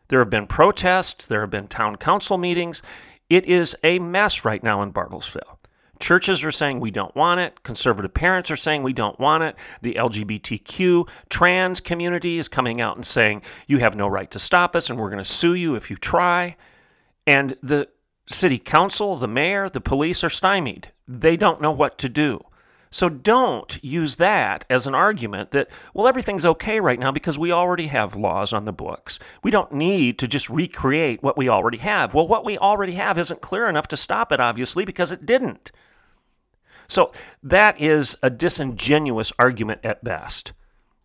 There 0.08 0.18
have 0.18 0.30
been 0.30 0.46
protests, 0.46 1.26
there 1.26 1.40
have 1.40 1.50
been 1.50 1.68
town 1.68 1.96
council 1.96 2.38
meetings. 2.38 2.82
It 3.30 3.46
is 3.46 3.76
a 3.82 3.98
mess 3.98 4.44
right 4.44 4.62
now 4.62 4.82
in 4.82 4.92
Bartlesville. 4.92 5.58
Churches 6.00 6.44
are 6.44 6.50
saying 6.50 6.80
we 6.80 6.90
don't 6.90 7.14
want 7.14 7.40
it. 7.40 7.62
Conservative 7.62 8.12
parents 8.12 8.50
are 8.50 8.56
saying 8.56 8.82
we 8.82 8.92
don't 8.92 9.18
want 9.18 9.44
it. 9.44 9.56
The 9.80 9.94
LGBTQ 9.94 11.08
trans 11.30 11.80
community 11.80 12.38
is 12.38 12.48
coming 12.48 12.80
out 12.80 12.96
and 12.96 13.06
saying 13.06 13.42
you 13.66 13.78
have 13.78 13.96
no 13.96 14.08
right 14.08 14.30
to 14.32 14.38
stop 14.38 14.76
us 14.76 14.90
and 14.90 14.98
we're 14.98 15.10
going 15.10 15.22
to 15.22 15.28
sue 15.28 15.54
you 15.54 15.76
if 15.76 15.90
you 15.90 15.96
try. 15.96 16.56
And 17.26 17.56
the 17.62 17.88
city 18.28 18.58
council, 18.58 19.16
the 19.16 19.28
mayor, 19.28 19.68
the 19.68 19.80
police 19.80 20.24
are 20.24 20.30
stymied. 20.30 20.90
They 21.06 21.36
don't 21.36 21.60
know 21.60 21.72
what 21.72 21.96
to 21.98 22.08
do. 22.08 22.44
So 22.94 23.08
don't 23.08 23.82
use 23.82 24.16
that 24.16 24.64
as 24.70 24.86
an 24.86 24.94
argument 24.94 25.50
that, 25.50 25.66
well, 25.94 26.06
everything's 26.06 26.46
okay 26.46 26.78
right 26.78 26.98
now 26.98 27.10
because 27.10 27.36
we 27.36 27.50
already 27.50 27.88
have 27.88 28.14
laws 28.14 28.52
on 28.52 28.66
the 28.66 28.72
books. 28.72 29.18
We 29.42 29.50
don't 29.50 29.72
need 29.72 30.16
to 30.20 30.28
just 30.28 30.48
recreate 30.48 31.20
what 31.20 31.36
we 31.36 31.48
already 31.48 31.78
have. 31.78 32.14
Well, 32.14 32.28
what 32.28 32.44
we 32.44 32.56
already 32.56 32.92
have 32.92 33.18
isn't 33.18 33.40
clear 33.40 33.68
enough 33.68 33.88
to 33.88 33.96
stop 33.96 34.30
it, 34.30 34.38
obviously, 34.38 34.84
because 34.84 35.10
it 35.10 35.26
didn't. 35.26 35.72
So 36.86 37.10
that 37.42 37.80
is 37.80 38.16
a 38.22 38.30
disingenuous 38.30 39.32
argument 39.40 39.80
at 39.82 40.04
best, 40.04 40.52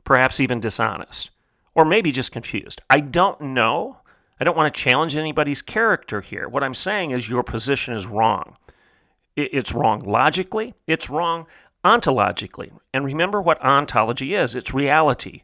perhaps 0.03 0.39
even 0.39 0.59
dishonest, 0.59 1.31
or 1.73 1.85
maybe 1.85 2.11
just 2.11 2.31
confused. 2.31 2.83
I 2.91 2.99
don't 2.99 3.41
know. 3.41 3.97
I 4.39 4.43
don't 4.43 4.55
want 4.55 4.71
to 4.71 4.79
challenge 4.79 5.15
anybody's 5.15 5.63
character 5.63 6.21
here. 6.21 6.47
What 6.47 6.63
I'm 6.63 6.75
saying 6.75 7.09
is 7.09 7.29
your 7.29 7.41
position 7.41 7.95
is 7.95 8.05
wrong. 8.05 8.57
It's 9.35 9.73
wrong 9.73 10.01
logically, 10.01 10.75
it's 10.85 11.09
wrong 11.09 11.47
ontologically. 11.83 12.71
And 12.93 13.05
remember 13.05 13.41
what 13.41 13.61
ontology 13.61 14.35
is 14.35 14.55
it's 14.55 14.73
reality, 14.73 15.43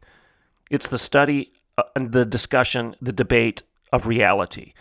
it's 0.69 0.87
the 0.87 0.97
study, 0.97 1.53
uh, 1.77 1.83
the 1.95 2.25
discussion, 2.25 2.95
the 3.01 3.13
debate 3.13 3.63
of 3.91 4.07
reality. 4.07 4.73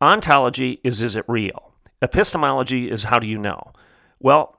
Ontology 0.00 0.80
is 0.84 1.02
is 1.02 1.16
it 1.16 1.24
real? 1.28 1.72
Epistemology 2.00 2.90
is 2.90 3.04
how 3.04 3.18
do 3.18 3.26
you 3.26 3.38
know? 3.38 3.72
Well, 4.20 4.58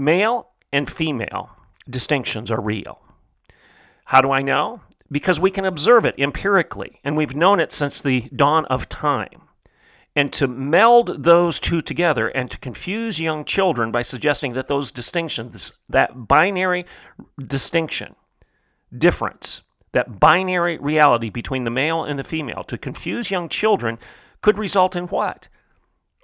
Male 0.00 0.50
and 0.72 0.90
female 0.90 1.50
distinctions 1.88 2.50
are 2.50 2.60
real. 2.60 3.00
How 4.06 4.22
do 4.22 4.30
I 4.30 4.40
know? 4.40 4.80
Because 5.12 5.38
we 5.38 5.50
can 5.50 5.66
observe 5.66 6.06
it 6.06 6.14
empirically, 6.16 7.00
and 7.04 7.18
we've 7.18 7.34
known 7.34 7.60
it 7.60 7.70
since 7.70 8.00
the 8.00 8.30
dawn 8.34 8.64
of 8.66 8.88
time. 8.88 9.42
And 10.20 10.34
to 10.34 10.46
meld 10.46 11.24
those 11.24 11.58
two 11.58 11.80
together 11.80 12.28
and 12.28 12.50
to 12.50 12.58
confuse 12.58 13.18
young 13.18 13.42
children 13.42 13.90
by 13.90 14.02
suggesting 14.02 14.52
that 14.52 14.68
those 14.68 14.90
distinctions, 14.90 15.72
that 15.88 16.28
binary 16.28 16.84
distinction, 17.42 18.14
difference, 18.94 19.62
that 19.92 20.20
binary 20.20 20.76
reality 20.76 21.30
between 21.30 21.64
the 21.64 21.70
male 21.70 22.04
and 22.04 22.18
the 22.18 22.22
female, 22.22 22.64
to 22.64 22.76
confuse 22.76 23.30
young 23.30 23.48
children 23.48 23.98
could 24.42 24.58
result 24.58 24.94
in 24.94 25.04
what? 25.06 25.48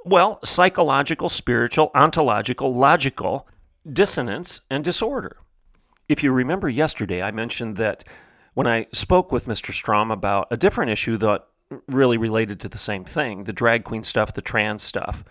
Well, 0.05 0.41
psychological, 0.45 1.31
spiritual, 1.31 1.91
ontological, 1.95 2.75
logical 2.75 3.49
dissonance 3.91 4.61
and 4.69 4.85
disorder. 4.85 5.39
If 6.07 6.23
you 6.23 6.33
remember 6.33 6.69
yesterday, 6.69 7.23
I 7.23 7.31
mentioned 7.31 7.79
that 7.79 8.05
when 8.53 8.67
I 8.67 8.89
spoke 8.93 9.33
with 9.33 9.47
Mr. 9.47 9.73
Strom 9.73 10.11
about 10.11 10.49
a 10.51 10.59
different 10.59 10.91
issue 10.91 11.17
that 11.17 11.47
really 11.89 12.17
related 12.17 12.61
to 12.61 12.69
the 12.69 12.79
same 12.79 13.05
thing 13.05 13.45
the 13.45 13.53
drag 13.53 13.85
queen 13.85 14.05
stuff, 14.05 14.33
the 14.33 14.43
trans 14.43 14.83
stuff, 14.83 15.25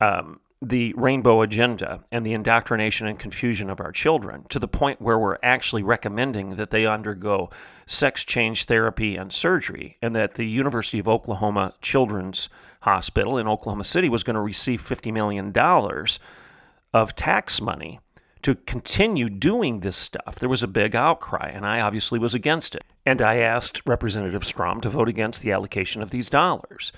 um, 0.00 0.40
the 0.62 0.94
rainbow 0.96 1.42
agenda, 1.42 2.00
and 2.10 2.24
the 2.24 2.32
indoctrination 2.32 3.06
and 3.06 3.18
confusion 3.18 3.68
of 3.68 3.80
our 3.80 3.92
children 3.92 4.46
to 4.48 4.58
the 4.58 4.68
point 4.68 5.00
where 5.00 5.18
we're 5.18 5.38
actually 5.42 5.82
recommending 5.82 6.56
that 6.56 6.70
they 6.70 6.86
undergo 6.86 7.50
sex 7.86 8.24
change 8.24 8.64
therapy 8.64 9.16
and 9.16 9.32
surgery, 9.32 9.96
and 10.00 10.14
that 10.14 10.34
the 10.34 10.46
University 10.46 10.98
of 10.98 11.08
Oklahoma 11.08 11.74
Children's 11.82 12.48
Hospital 12.80 13.36
in 13.36 13.48
Oklahoma 13.48 13.84
City 13.84 14.08
was 14.08 14.22
going 14.22 14.34
to 14.34 14.40
receive 14.40 14.80
$50 14.80 15.12
million 15.12 15.52
of 16.94 17.14
tax 17.16 17.60
money 17.60 18.00
to 18.42 18.54
continue 18.54 19.28
doing 19.28 19.80
this 19.80 19.96
stuff. 19.96 20.36
There 20.38 20.48
was 20.48 20.62
a 20.62 20.68
big 20.68 20.94
outcry, 20.94 21.50
and 21.52 21.66
I 21.66 21.80
obviously 21.80 22.18
was 22.18 22.34
against 22.34 22.74
it. 22.74 22.84
And 23.04 23.20
I 23.20 23.38
asked 23.38 23.82
Representative 23.86 24.44
Strom 24.44 24.80
to 24.82 24.90
vote 24.90 25.08
against 25.08 25.42
the 25.42 25.52
allocation 25.52 26.02
of 26.02 26.10
these 26.10 26.28
dollars. 26.28 26.92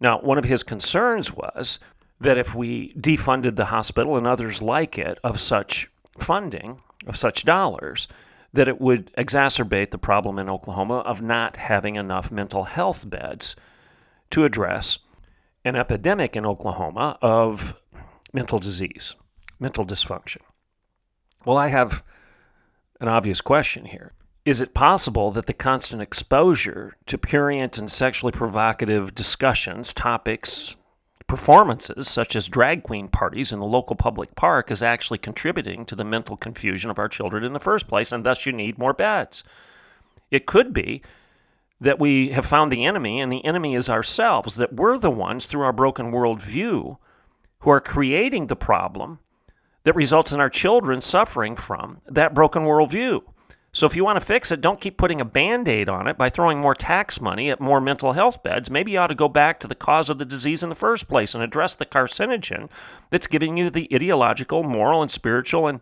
Now, 0.00 0.20
one 0.20 0.38
of 0.38 0.44
his 0.44 0.62
concerns 0.62 1.32
was 1.32 1.78
that 2.20 2.38
if 2.38 2.54
we 2.54 2.92
defunded 2.94 3.56
the 3.56 3.66
hospital 3.66 4.16
and 4.16 4.26
others 4.26 4.60
like 4.60 4.98
it 4.98 5.18
of 5.24 5.40
such 5.40 5.90
funding, 6.18 6.80
of 7.06 7.16
such 7.16 7.44
dollars, 7.44 8.08
that 8.52 8.68
it 8.68 8.80
would 8.80 9.12
exacerbate 9.14 9.90
the 9.90 9.98
problem 9.98 10.38
in 10.38 10.50
Oklahoma 10.50 10.98
of 10.98 11.22
not 11.22 11.56
having 11.56 11.96
enough 11.96 12.30
mental 12.30 12.64
health 12.64 13.08
beds 13.08 13.56
to 14.30 14.44
address 14.44 14.98
an 15.64 15.76
epidemic 15.76 16.36
in 16.36 16.44
Oklahoma 16.44 17.18
of 17.22 17.80
mental 18.32 18.58
disease, 18.58 19.14
mental 19.58 19.86
dysfunction. 19.86 20.38
Well, 21.44 21.56
I 21.56 21.68
have 21.68 22.04
an 23.00 23.08
obvious 23.08 23.40
question 23.40 23.86
here. 23.86 24.12
Is 24.44 24.60
it 24.60 24.74
possible 24.74 25.30
that 25.32 25.46
the 25.46 25.54
constant 25.54 26.02
exposure 26.02 26.96
to 27.06 27.18
prurient 27.18 27.78
and 27.78 27.90
sexually 27.90 28.32
provocative 28.32 29.14
discussions, 29.14 29.92
topics, 29.92 30.76
performances, 31.26 32.08
such 32.08 32.34
as 32.36 32.48
drag 32.48 32.82
queen 32.82 33.08
parties 33.08 33.52
in 33.52 33.58
the 33.58 33.66
local 33.66 33.96
public 33.96 34.34
park, 34.34 34.70
is 34.70 34.82
actually 34.82 35.18
contributing 35.18 35.86
to 35.86 35.94
the 35.94 36.04
mental 36.04 36.36
confusion 36.36 36.90
of 36.90 36.98
our 36.98 37.08
children 37.08 37.44
in 37.44 37.52
the 37.52 37.60
first 37.60 37.88
place, 37.88 38.12
and 38.12 38.24
thus 38.24 38.44
you 38.44 38.52
need 38.52 38.78
more 38.78 38.92
beds? 38.92 39.44
It 40.30 40.46
could 40.46 40.74
be 40.74 41.02
that 41.80 41.98
we 41.98 42.30
have 42.30 42.44
found 42.44 42.70
the 42.70 42.84
enemy, 42.84 43.20
and 43.20 43.32
the 43.32 43.44
enemy 43.44 43.74
is 43.74 43.88
ourselves, 43.88 44.56
that 44.56 44.74
we're 44.74 44.98
the 44.98 45.10
ones, 45.10 45.46
through 45.46 45.62
our 45.62 45.72
broken 45.72 46.12
worldview, 46.12 46.98
who 47.60 47.70
are 47.70 47.80
creating 47.80 48.48
the 48.48 48.56
problem 48.56 49.20
that 49.84 49.96
results 49.96 50.32
in 50.32 50.40
our 50.40 50.50
children 50.50 51.00
suffering 51.00 51.56
from 51.56 52.00
that 52.06 52.34
broken 52.34 52.62
worldview. 52.62 53.22
So 53.72 53.86
if 53.86 53.94
you 53.94 54.04
want 54.04 54.18
to 54.18 54.24
fix 54.24 54.50
it, 54.50 54.60
don't 54.60 54.80
keep 54.80 54.96
putting 54.96 55.20
a 55.20 55.24
band 55.24 55.68
aid 55.68 55.88
on 55.88 56.08
it 56.08 56.18
by 56.18 56.28
throwing 56.28 56.58
more 56.58 56.74
tax 56.74 57.20
money 57.20 57.50
at 57.50 57.60
more 57.60 57.80
mental 57.80 58.14
health 58.14 58.42
beds. 58.42 58.68
Maybe 58.68 58.92
you 58.92 58.98
ought 58.98 59.08
to 59.08 59.14
go 59.14 59.28
back 59.28 59.60
to 59.60 59.68
the 59.68 59.76
cause 59.76 60.08
of 60.10 60.18
the 60.18 60.24
disease 60.24 60.64
in 60.64 60.70
the 60.70 60.74
first 60.74 61.08
place 61.08 61.34
and 61.34 61.42
address 61.42 61.76
the 61.76 61.86
carcinogen 61.86 62.68
that's 63.10 63.28
giving 63.28 63.56
you 63.56 63.70
the 63.70 63.88
ideological, 63.94 64.64
moral, 64.64 65.02
and 65.02 65.10
spiritual, 65.10 65.68
and 65.68 65.80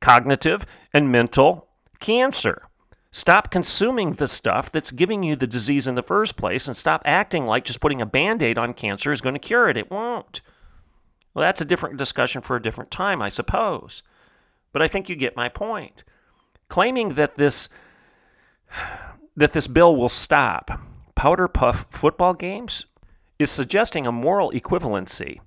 cognitive 0.00 0.66
and 0.92 1.10
mental 1.10 1.68
cancer. 2.00 2.68
Stop 3.12 3.50
consuming 3.50 4.14
the 4.14 4.26
stuff 4.26 4.70
that's 4.70 4.90
giving 4.90 5.22
you 5.22 5.34
the 5.34 5.46
disease 5.46 5.86
in 5.86 5.94
the 5.94 6.02
first 6.02 6.36
place 6.36 6.66
and 6.66 6.76
stop 6.76 7.00
acting 7.06 7.46
like 7.46 7.64
just 7.64 7.80
putting 7.80 8.02
a 8.02 8.06
band 8.06 8.42
aid 8.42 8.58
on 8.58 8.74
cancer 8.74 9.10
is 9.10 9.20
going 9.22 9.34
to 9.34 9.38
cure 9.38 9.70
it. 9.70 9.76
It 9.78 9.90
won't. 9.90 10.42
Well, 11.34 11.42
that's 11.42 11.60
a 11.60 11.66
different 11.66 11.96
discussion 11.96 12.42
for 12.42 12.56
a 12.56 12.62
different 12.62 12.90
time, 12.90 13.22
I 13.22 13.28
suppose. 13.28 14.02
But 14.72 14.82
I 14.82 14.88
think 14.88 15.08
you 15.08 15.16
get 15.16 15.36
my 15.36 15.48
point. 15.48 16.04
Claiming 16.68 17.10
that 17.14 17.36
this 17.36 17.68
that 19.36 19.52
this 19.52 19.66
bill 19.66 19.96
will 19.96 20.08
stop 20.08 20.70
powder 21.14 21.48
puff 21.48 21.86
football 21.90 22.34
games 22.34 22.84
is 23.38 23.50
suggesting 23.50 24.06
a 24.06 24.12
moral 24.12 24.50
equivalency 24.52 25.40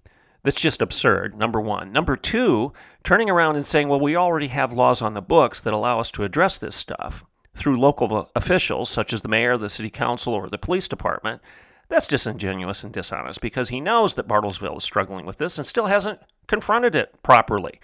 that's 0.44 0.62
just 0.62 0.82
absurd, 0.82 1.36
number 1.36 1.60
one. 1.60 1.92
Number 1.92 2.16
two, 2.16 2.72
turning 3.04 3.30
around 3.30 3.56
and 3.56 3.66
saying, 3.66 3.90
well, 3.90 4.00
we 4.00 4.16
already 4.16 4.48
have 4.48 4.72
laws 4.72 5.02
on 5.02 5.16
the 5.16 5.22
books 5.22 5.60
that 5.60 5.74
allow 5.74 6.00
us 6.00 6.12
to 6.12 6.24
address 6.24 6.58
this 6.58 6.76
stuff 6.76 7.26
through 7.56 7.80
local 7.80 8.30
officials, 8.36 8.90
such 8.90 9.12
as 9.12 9.24
the 9.24 9.28
mayor, 9.28 9.58
the 9.58 9.70
city 9.70 9.90
council, 9.90 10.34
or 10.34 10.48
the 10.48 10.58
police 10.58 10.88
department. 10.88 11.42
That's 11.88 12.08
disingenuous 12.08 12.84
and 12.84 12.92
dishonest 12.92 13.42
because 13.42 13.70
he 13.70 13.80
knows 13.80 14.16
that 14.16 14.28
Bartlesville 14.28 14.78
is 14.78 14.84
struggling 14.84 15.26
with 15.26 15.38
this 15.38 15.58
and 15.58 15.68
still 15.68 15.86
hasn't 15.86 16.20
confronted 16.48 16.96
it 16.96 17.22
properly. 17.22 17.80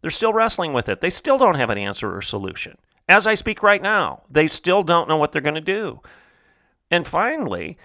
They're 0.00 0.10
still 0.10 0.32
wrestling 0.32 0.72
with 0.72 0.88
it. 0.88 1.00
They 1.00 1.10
still 1.10 1.38
don't 1.38 1.54
have 1.54 1.70
an 1.70 1.78
answer 1.78 2.14
or 2.14 2.20
solution. 2.20 2.76
As 3.08 3.26
I 3.26 3.34
speak 3.34 3.62
right 3.62 3.82
now, 3.82 4.22
they 4.30 4.48
still 4.48 4.82
don't 4.82 5.08
know 5.08 5.16
what 5.16 5.32
they're 5.32 5.42
going 5.42 5.54
to 5.54 5.60
do. 5.60 6.00
And 6.90 7.06
finally, 7.06 7.78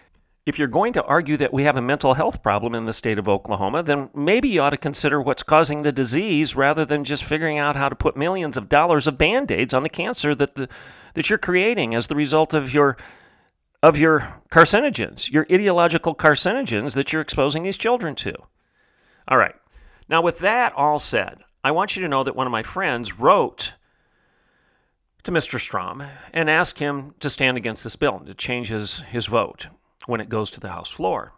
if 0.45 0.57
you're 0.57 0.67
going 0.67 0.93
to 0.93 1.03
argue 1.03 1.37
that 1.37 1.53
we 1.53 1.63
have 1.63 1.77
a 1.77 1.81
mental 1.81 2.15
health 2.15 2.41
problem 2.41 2.73
in 2.73 2.85
the 2.85 2.93
state 2.93 3.19
of 3.19 3.29
Oklahoma, 3.29 3.83
then 3.83 4.09
maybe 4.15 4.49
you 4.49 4.61
ought 4.61 4.71
to 4.71 4.77
consider 4.77 5.21
what's 5.21 5.43
causing 5.43 5.83
the 5.83 5.91
disease 5.91 6.55
rather 6.55 6.85
than 6.85 7.03
just 7.03 7.23
figuring 7.23 7.59
out 7.59 7.75
how 7.75 7.87
to 7.87 7.95
put 7.95 8.17
millions 8.17 8.57
of 8.57 8.67
dollars 8.67 9.07
of 9.07 9.17
band 9.17 9.51
aids 9.51 9.73
on 9.73 9.83
the 9.83 9.89
cancer 9.89 10.33
that, 10.33 10.55
the, 10.55 10.67
that 11.13 11.29
you're 11.29 11.37
creating 11.37 11.93
as 11.93 12.07
the 12.07 12.15
result 12.15 12.53
of 12.53 12.73
your 12.73 12.97
of 13.81 13.97
your 13.97 14.41
carcinogens, 14.51 15.31
your 15.31 15.45
ideological 15.51 16.13
carcinogens 16.13 16.95
that 16.95 17.13
you're 17.13 17.21
exposing 17.21 17.63
these 17.63 17.77
children 17.77 18.15
to. 18.15 18.33
All 19.27 19.37
right. 19.37 19.55
Now, 20.09 20.21
with 20.21 20.39
that 20.39 20.73
all 20.73 20.99
said, 20.99 21.39
I 21.63 21.71
want 21.71 21.95
you 21.95 22.01
to 22.01 22.07
know 22.07 22.23
that 22.23 22.35
one 22.35 22.47
of 22.47 22.51
my 22.51 22.63
friends 22.63 23.19
wrote 23.19 23.73
to 25.23 25.31
Mr. 25.31 25.59
Strom 25.59 26.03
and 26.33 26.49
asked 26.49 26.79
him 26.79 27.13
to 27.19 27.29
stand 27.29 27.57
against 27.57 27.83
this 27.83 27.95
bill 27.95 28.17
and 28.17 28.27
to 28.27 28.33
change 28.33 28.69
his, 28.69 28.99
his 28.99 29.27
vote 29.27 29.67
when 30.07 30.21
it 30.21 30.29
goes 30.29 30.49
to 30.51 30.59
the 30.59 30.69
House 30.69 30.89
floor. 30.89 31.33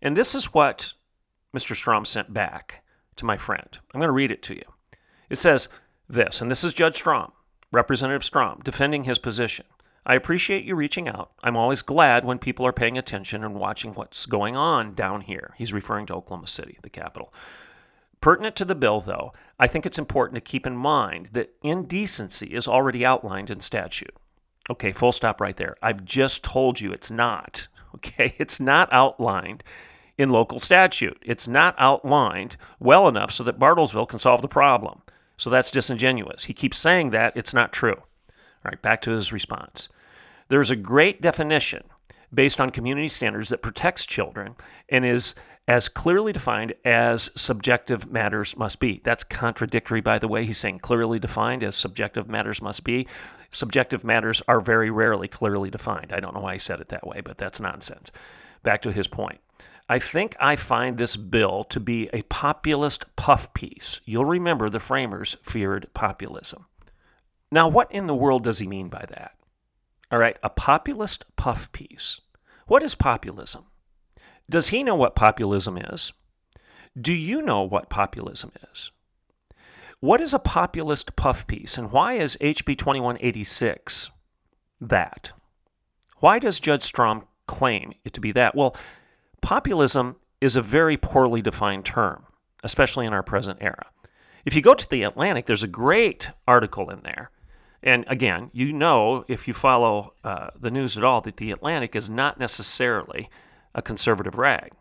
And 0.00 0.16
this 0.16 0.34
is 0.34 0.54
what 0.54 0.94
Mr. 1.54 1.76
Strom 1.76 2.04
sent 2.04 2.32
back 2.32 2.82
to 3.16 3.24
my 3.24 3.36
friend. 3.36 3.78
I'm 3.92 4.00
going 4.00 4.08
to 4.08 4.12
read 4.12 4.30
it 4.30 4.42
to 4.44 4.54
you. 4.54 4.64
It 5.28 5.38
says 5.38 5.68
this, 6.08 6.40
and 6.40 6.50
this 6.50 6.64
is 6.64 6.72
Judd 6.72 6.96
Strom, 6.96 7.32
Representative 7.70 8.24
Strom, 8.24 8.60
defending 8.64 9.04
his 9.04 9.18
position. 9.18 9.66
I 10.04 10.14
appreciate 10.14 10.64
you 10.64 10.74
reaching 10.74 11.08
out. 11.08 11.30
I'm 11.42 11.56
always 11.56 11.82
glad 11.82 12.24
when 12.24 12.38
people 12.38 12.66
are 12.66 12.72
paying 12.72 12.98
attention 12.98 13.44
and 13.44 13.54
watching 13.54 13.94
what's 13.94 14.26
going 14.26 14.56
on 14.56 14.94
down 14.94 15.22
here. 15.22 15.54
He's 15.58 15.72
referring 15.72 16.06
to 16.06 16.14
Oklahoma 16.14 16.48
City, 16.48 16.78
the 16.82 16.90
capital. 16.90 17.32
Pertinent 18.20 18.56
to 18.56 18.64
the 18.64 18.74
bill, 18.74 19.00
though, 19.00 19.32
I 19.60 19.66
think 19.66 19.86
it's 19.86 19.98
important 19.98 20.34
to 20.36 20.40
keep 20.40 20.66
in 20.66 20.76
mind 20.76 21.30
that 21.32 21.54
indecency 21.62 22.46
is 22.48 22.66
already 22.66 23.04
outlined 23.04 23.50
in 23.50 23.60
statute. 23.60 24.14
Okay, 24.70 24.92
full 24.92 25.12
stop 25.12 25.40
right 25.40 25.56
there. 25.56 25.76
I've 25.82 26.04
just 26.04 26.42
told 26.42 26.80
you 26.80 26.92
it's 26.92 27.10
not. 27.10 27.68
Okay, 27.94 28.34
it's 28.38 28.58
not 28.58 28.88
outlined 28.90 29.62
in 30.16 30.30
local 30.30 30.58
statute. 30.58 31.18
It's 31.20 31.46
not 31.46 31.74
outlined 31.76 32.56
well 32.80 33.06
enough 33.06 33.30
so 33.30 33.44
that 33.44 33.58
Bartlesville 33.58 34.08
can 34.08 34.18
solve 34.18 34.40
the 34.40 34.48
problem. 34.48 35.02
So 35.36 35.50
that's 35.50 35.70
disingenuous. 35.70 36.44
He 36.44 36.54
keeps 36.54 36.78
saying 36.78 37.10
that. 37.10 37.36
It's 37.36 37.52
not 37.52 37.70
true. 37.70 37.96
All 38.64 38.70
right, 38.70 38.80
back 38.80 39.02
to 39.02 39.10
his 39.10 39.30
response. 39.30 39.90
There's 40.52 40.68
a 40.68 40.76
great 40.76 41.22
definition 41.22 41.82
based 42.30 42.60
on 42.60 42.68
community 42.68 43.08
standards 43.08 43.48
that 43.48 43.62
protects 43.62 44.04
children 44.04 44.54
and 44.86 45.02
is 45.02 45.34
as 45.66 45.88
clearly 45.88 46.30
defined 46.30 46.74
as 46.84 47.30
subjective 47.34 48.12
matters 48.12 48.54
must 48.54 48.78
be. 48.78 49.00
That's 49.02 49.24
contradictory, 49.24 50.02
by 50.02 50.18
the 50.18 50.28
way. 50.28 50.44
He's 50.44 50.58
saying 50.58 50.80
clearly 50.80 51.18
defined 51.18 51.64
as 51.64 51.74
subjective 51.74 52.28
matters 52.28 52.60
must 52.60 52.84
be. 52.84 53.08
Subjective 53.48 54.04
matters 54.04 54.42
are 54.46 54.60
very 54.60 54.90
rarely 54.90 55.26
clearly 55.26 55.70
defined. 55.70 56.12
I 56.12 56.20
don't 56.20 56.34
know 56.34 56.42
why 56.42 56.52
he 56.52 56.58
said 56.58 56.82
it 56.82 56.90
that 56.90 57.06
way, 57.06 57.22
but 57.22 57.38
that's 57.38 57.58
nonsense. 57.58 58.10
Back 58.62 58.82
to 58.82 58.92
his 58.92 59.08
point. 59.08 59.40
I 59.88 59.98
think 59.98 60.36
I 60.38 60.56
find 60.56 60.98
this 60.98 61.16
bill 61.16 61.64
to 61.64 61.80
be 61.80 62.10
a 62.12 62.20
populist 62.24 63.06
puff 63.16 63.54
piece. 63.54 64.02
You'll 64.04 64.26
remember 64.26 64.68
the 64.68 64.80
framers 64.80 65.34
feared 65.42 65.88
populism. 65.94 66.66
Now, 67.50 67.68
what 67.68 67.90
in 67.90 68.06
the 68.06 68.14
world 68.14 68.44
does 68.44 68.58
he 68.58 68.66
mean 68.66 68.90
by 68.90 69.06
that? 69.08 69.32
All 70.12 70.18
right, 70.18 70.36
a 70.42 70.50
populist 70.50 71.24
puff 71.36 71.72
piece. 71.72 72.20
What 72.66 72.82
is 72.82 72.94
populism? 72.94 73.64
Does 74.48 74.68
he 74.68 74.82
know 74.82 74.94
what 74.94 75.14
populism 75.14 75.78
is? 75.78 76.12
Do 77.00 77.14
you 77.14 77.40
know 77.40 77.62
what 77.62 77.88
populism 77.88 78.52
is? 78.70 78.90
What 80.00 80.20
is 80.20 80.34
a 80.34 80.38
populist 80.38 81.16
puff 81.16 81.46
piece, 81.46 81.78
and 81.78 81.90
why 81.90 82.14
is 82.14 82.36
HB 82.42 82.76
2186 82.76 84.10
that? 84.82 85.32
Why 86.18 86.38
does 86.38 86.60
Judd 86.60 86.82
Strom 86.82 87.26
claim 87.46 87.94
it 88.04 88.12
to 88.12 88.20
be 88.20 88.32
that? 88.32 88.54
Well, 88.54 88.76
populism 89.40 90.16
is 90.42 90.56
a 90.56 90.62
very 90.62 90.98
poorly 90.98 91.40
defined 91.40 91.86
term, 91.86 92.26
especially 92.62 93.06
in 93.06 93.14
our 93.14 93.22
present 93.22 93.60
era. 93.62 93.86
If 94.44 94.54
you 94.54 94.60
go 94.60 94.74
to 94.74 94.90
the 94.90 95.04
Atlantic, 95.04 95.46
there's 95.46 95.62
a 95.62 95.68
great 95.68 96.30
article 96.46 96.90
in 96.90 97.00
there 97.02 97.30
and 97.82 98.04
again, 98.08 98.50
you 98.52 98.72
know, 98.72 99.24
if 99.28 99.48
you 99.48 99.54
follow 99.54 100.14
uh, 100.24 100.50
the 100.58 100.70
news 100.70 100.96
at 100.96 101.04
all, 101.04 101.20
that 101.22 101.36
the 101.36 101.50
Atlantic 101.50 101.96
is 101.96 102.08
not 102.08 102.38
necessarily 102.38 103.28
a 103.74 103.82
conservative 103.82 104.36
rag. 104.36 104.72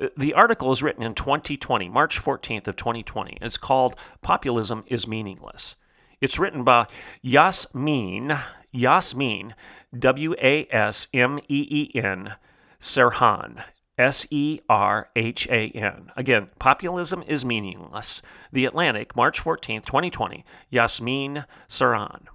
Uh, 0.00 0.08
the 0.16 0.34
article 0.34 0.70
is 0.70 0.82
written 0.82 1.02
in 1.02 1.14
2020, 1.14 1.88
March 1.88 2.20
14th 2.20 2.68
of 2.68 2.76
2020. 2.76 3.38
It's 3.40 3.56
called 3.56 3.96
"Populism 4.22 4.84
is 4.86 5.06
Meaningless." 5.06 5.76
It's 6.20 6.38
written 6.38 6.64
by 6.64 6.86
Yasmeen 7.24 8.40
Yasmeen, 8.76 9.52
W 9.98 10.34
A 10.40 10.66
S 10.70 11.08
M 11.14 11.38
E 11.48 11.66
E 11.94 11.98
N, 11.98 12.34
Serhan, 12.80 13.64
S 13.98 14.26
E 14.30 14.60
R 14.68 15.08
H 15.16 15.46
A 15.48 15.68
N. 15.70 16.12
Again, 16.16 16.48
populism 16.58 17.22
is 17.26 17.44
meaningless. 17.44 18.20
The 18.52 18.66
Atlantic, 18.66 19.16
March 19.16 19.40
14, 19.40 19.82
2020, 19.82 20.44
Yasmeen 20.72 21.46
Serhan. 21.68 22.26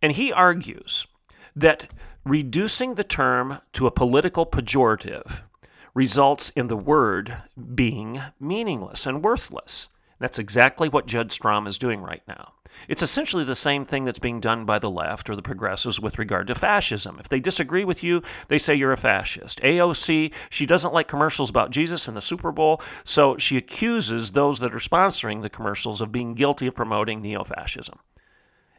And 0.00 0.12
he 0.12 0.32
argues 0.32 1.06
that 1.54 1.92
reducing 2.24 2.94
the 2.94 3.04
term 3.04 3.60
to 3.72 3.86
a 3.86 3.90
political 3.90 4.46
pejorative 4.46 5.42
results 5.94 6.50
in 6.50 6.68
the 6.68 6.76
word 6.76 7.42
being 7.74 8.22
meaningless 8.38 9.06
and 9.06 9.22
worthless. 9.22 9.88
That's 10.18 10.38
exactly 10.38 10.88
what 10.88 11.06
Judd 11.06 11.30
Strom 11.32 11.66
is 11.66 11.78
doing 11.78 12.02
right 12.02 12.22
now. 12.26 12.54
It's 12.86 13.02
essentially 13.02 13.44
the 13.44 13.54
same 13.54 13.84
thing 13.84 14.04
that's 14.04 14.18
being 14.18 14.40
done 14.40 14.64
by 14.64 14.78
the 14.78 14.90
left 14.90 15.28
or 15.28 15.36
the 15.36 15.42
progressives 15.42 16.00
with 16.00 16.18
regard 16.18 16.46
to 16.46 16.54
fascism. 16.54 17.18
If 17.18 17.28
they 17.28 17.40
disagree 17.40 17.84
with 17.84 18.02
you, 18.02 18.22
they 18.48 18.58
say 18.58 18.74
you're 18.74 18.92
a 18.92 18.96
fascist. 18.96 19.60
AOC, 19.62 20.32
she 20.50 20.66
doesn't 20.66 20.94
like 20.94 21.08
commercials 21.08 21.50
about 21.50 21.70
Jesus 21.70 22.08
and 22.08 22.16
the 22.16 22.20
Super 22.20 22.52
Bowl, 22.52 22.80
so 23.04 23.36
she 23.36 23.56
accuses 23.56 24.32
those 24.32 24.60
that 24.60 24.74
are 24.74 24.78
sponsoring 24.78 25.42
the 25.42 25.50
commercials 25.50 26.00
of 26.00 26.12
being 26.12 26.34
guilty 26.34 26.66
of 26.66 26.74
promoting 26.74 27.20
neo 27.20 27.44
fascism. 27.44 27.98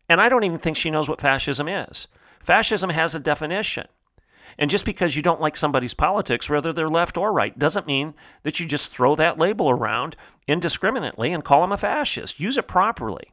And 0.08 0.22
I 0.22 0.30
don't 0.30 0.44
even 0.44 0.60
think 0.60 0.78
she 0.78 0.92
knows 0.92 1.10
what 1.10 1.22
fascism 1.22 1.68
is. 1.68 2.08
Fascism 2.40 2.90
has 2.90 3.14
a 3.16 3.20
definition. 3.20 3.88
And 4.60 4.70
just 4.70 4.84
because 4.84 5.16
you 5.16 5.22
don't 5.22 5.40
like 5.40 5.56
somebody's 5.56 5.94
politics, 5.94 6.50
whether 6.50 6.74
they're 6.74 6.90
left 6.90 7.18
or 7.18 7.32
right, 7.32 7.58
doesn't 7.58 7.88
mean 7.88 8.14
that 8.44 8.60
you 8.60 8.66
just 8.66 8.92
throw 8.92 9.16
that 9.16 9.40
label 9.40 9.70
around 9.70 10.18
indiscriminately 10.48 11.32
and 11.32 11.46
call 11.46 11.62
them 11.62 11.72
a 11.72 11.78
fascist. 11.78 12.42
Use 12.42 12.58
it 12.58 12.68
properly. 12.68 13.32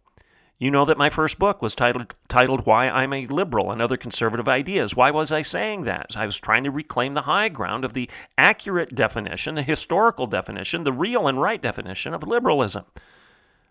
You 0.56 0.70
know 0.70 0.84
that 0.84 0.96
my 0.96 1.10
first 1.10 1.36
book 1.38 1.60
was 1.60 1.74
titled, 1.74 2.14
titled 2.28 2.64
Why 2.64 2.88
I'm 2.88 3.12
a 3.12 3.26
Liberal 3.26 3.72
and 3.72 3.82
Other 3.82 3.96
Conservative 3.96 4.48
Ideas. 4.48 4.94
Why 4.94 5.10
was 5.10 5.32
I 5.32 5.42
saying 5.42 5.82
that? 5.82 6.16
I 6.16 6.26
was 6.26 6.38
trying 6.38 6.62
to 6.62 6.70
reclaim 6.70 7.14
the 7.14 7.22
high 7.22 7.48
ground 7.48 7.84
of 7.84 7.92
the 7.92 8.08
accurate 8.38 8.94
definition, 8.94 9.56
the 9.56 9.64
historical 9.64 10.28
definition, 10.28 10.84
the 10.84 10.92
real 10.92 11.26
and 11.26 11.42
right 11.42 11.60
definition 11.60 12.14
of 12.14 12.22
liberalism. 12.22 12.84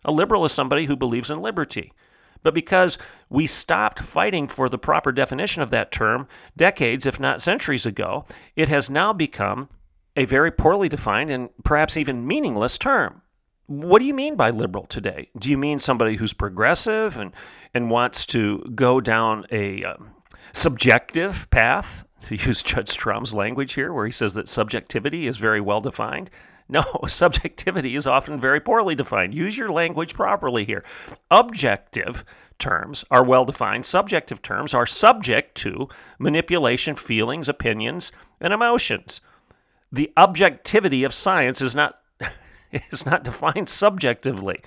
A 0.04 0.12
liberal 0.12 0.44
is 0.44 0.52
somebody 0.52 0.86
who 0.86 0.98
believes 0.98 1.32
in 1.32 1.41
liberty. 1.41 1.94
But 2.45 2.53
because 2.53 2.99
we 3.27 3.47
stopped 3.47 3.97
fighting 3.97 4.47
for 4.47 4.69
the 4.69 4.77
proper 4.77 5.12
definition 5.12 5.63
of 5.63 5.71
that 5.71 5.91
term 5.91 6.27
decades, 6.55 7.08
if 7.08 7.19
not 7.19 7.41
centuries 7.41 7.88
ago, 7.88 8.23
it 8.55 8.69
has 8.69 8.88
now 8.88 9.13
become 9.13 9.67
a 10.15 10.25
very 10.25 10.51
poorly 10.51 10.88
defined 10.88 11.31
and 11.31 11.49
perhaps 11.63 11.97
even 11.97 12.27
meaningless 12.27 12.77
term. 12.77 13.23
What 13.65 13.97
do 13.97 14.05
you 14.05 14.13
mean 14.13 14.36
by 14.36 14.51
liberal 14.51 14.86
today? 14.86 15.31
Do 15.36 15.49
you 15.49 15.58
mean 15.58 15.79
somebody 15.79 16.17
who's 16.17 16.34
progressive 16.34 17.17
and, 17.17 17.34
and 17.73 17.89
wants 17.89 18.27
to 18.27 18.60
go 18.75 19.01
down 19.01 19.47
a 19.51 19.84
um, 19.84 20.12
subjective 20.53 21.49
path, 21.49 22.05
to 22.27 22.36
use 22.36 22.62
Judd 22.62 22.89
Strom's 22.89 23.34
language 23.34 23.73
here, 23.73 23.91
where 23.91 24.05
he 24.05 24.12
says 24.12 24.36
that 24.36 24.47
subjectivity 24.47 25.25
is 25.25 25.38
very 25.38 25.62
well 25.62 25.81
defined? 25.81 26.29
No, 26.67 26.84
subjectivity 27.08 27.95
is 27.95 28.08
often 28.08 28.39
very 28.39 28.60
poorly 28.60 28.95
defined. 28.95 29.34
Use 29.34 29.58
your 29.58 29.69
language 29.69 30.13
properly 30.13 30.65
here. 30.65 30.84
Objective 31.30 32.23
terms 32.58 33.04
are 33.12 33.23
well 33.23 33.45
defined, 33.45 33.86
subjective 33.86 34.41
terms 34.41 34.73
are 34.73 34.86
subject 34.86 35.56
to 35.56 35.89
manipulation, 36.17 36.95
feelings, 36.95 37.49
opinions, 37.49 38.12
and 38.39 38.54
emotions. 38.54 39.21
The 39.91 40.12
objectivity 40.17 41.04
of 41.04 41.13
science 41.13 41.62
is 41.62 41.75
not, 41.75 41.99
is 42.71 43.06
not 43.06 43.23
defined 43.23 43.69
subjectively. 43.69 44.62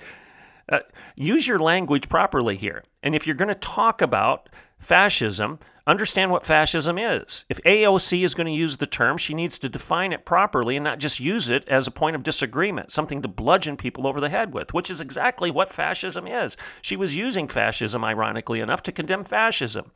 Uh, 0.71 0.79
use 1.15 1.47
your 1.47 1.59
language 1.59 2.09
properly 2.09 2.55
here. 2.55 2.83
And 3.01 3.15
if 3.15 3.25
you're 3.25 3.35
going 3.35 3.47
to 3.47 3.55
talk 3.55 4.01
about 4.01 4.49
fascism, 4.77 5.59
understand 5.89 6.31
what 6.31 6.45
fascism 6.45 6.97
is. 6.97 7.45
If 7.49 7.61
AOC 7.63 8.23
is 8.23 8.33
going 8.33 8.47
to 8.47 8.53
use 8.53 8.77
the 8.77 8.85
term, 8.85 9.17
she 9.17 9.33
needs 9.33 9.57
to 9.59 9.69
define 9.69 10.13
it 10.13 10.25
properly 10.25 10.77
and 10.77 10.83
not 10.83 10.99
just 10.99 11.19
use 11.19 11.49
it 11.49 11.67
as 11.67 11.87
a 11.87 11.91
point 11.91 12.15
of 12.15 12.23
disagreement, 12.23 12.91
something 12.91 13.21
to 13.21 13.27
bludgeon 13.27 13.77
people 13.77 14.07
over 14.07 14.21
the 14.21 14.29
head 14.29 14.53
with, 14.53 14.73
which 14.73 14.89
is 14.89 15.01
exactly 15.01 15.51
what 15.51 15.73
fascism 15.73 16.27
is. 16.27 16.55
She 16.81 16.95
was 16.95 17.15
using 17.15 17.47
fascism, 17.47 18.03
ironically 18.03 18.59
enough, 18.59 18.83
to 18.83 18.91
condemn 18.91 19.23
fascism. 19.23 19.91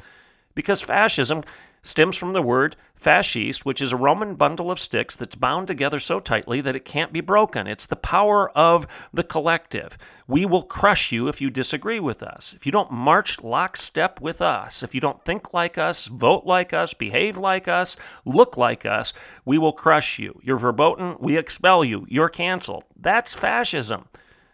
Because 0.56 0.82
fascism 0.82 1.44
stems 1.84 2.18
from 2.18 2.34
the 2.34 2.42
word 2.42 2.76
fasciste, 2.96 3.66
which 3.66 3.82
is 3.82 3.92
a 3.92 3.98
Roman 3.98 4.36
bundle 4.36 4.72
of 4.72 4.80
sticks 4.80 5.16
that's 5.16 5.36
bound 5.36 5.68
together 5.68 6.00
so 6.00 6.22
tightly 6.22 6.62
that 6.62 6.76
it 6.76 6.86
can't 6.86 7.12
be 7.12 7.20
broken. 7.20 7.68
It's 7.68 7.86
the 7.86 7.98
power 7.98 8.50
of 8.58 8.88
the 9.14 9.24
collective. 9.24 9.98
We 10.26 10.46
will 10.46 10.64
crush 10.64 11.12
you 11.12 11.28
if 11.28 11.42
you 11.42 11.50
disagree 11.50 12.00
with 12.00 12.24
us. 12.24 12.54
If 12.56 12.66
you 12.66 12.72
don't 12.72 12.92
march 12.92 13.44
lockstep 13.44 14.22
with 14.22 14.42
us, 14.42 14.84
if 14.84 14.96
you 14.96 15.02
don't 15.02 15.24
think 15.26 15.54
like 15.54 15.78
us, 15.78 16.06
vote 16.06 16.46
like 16.46 16.72
us, 16.72 16.94
behave 16.94 17.38
like 17.38 17.68
us, 17.68 17.98
look 18.24 18.56
like 18.56 18.86
us, 18.86 19.14
we 19.44 19.58
will 19.58 19.74
crush 19.74 20.18
you. 20.18 20.40
You're 20.42 20.58
verboten, 20.58 21.18
we 21.20 21.38
expel 21.38 21.84
you. 21.84 22.06
You're 22.10 22.30
canceled. 22.30 22.86
That's 22.96 23.34
fascism. 23.34 24.06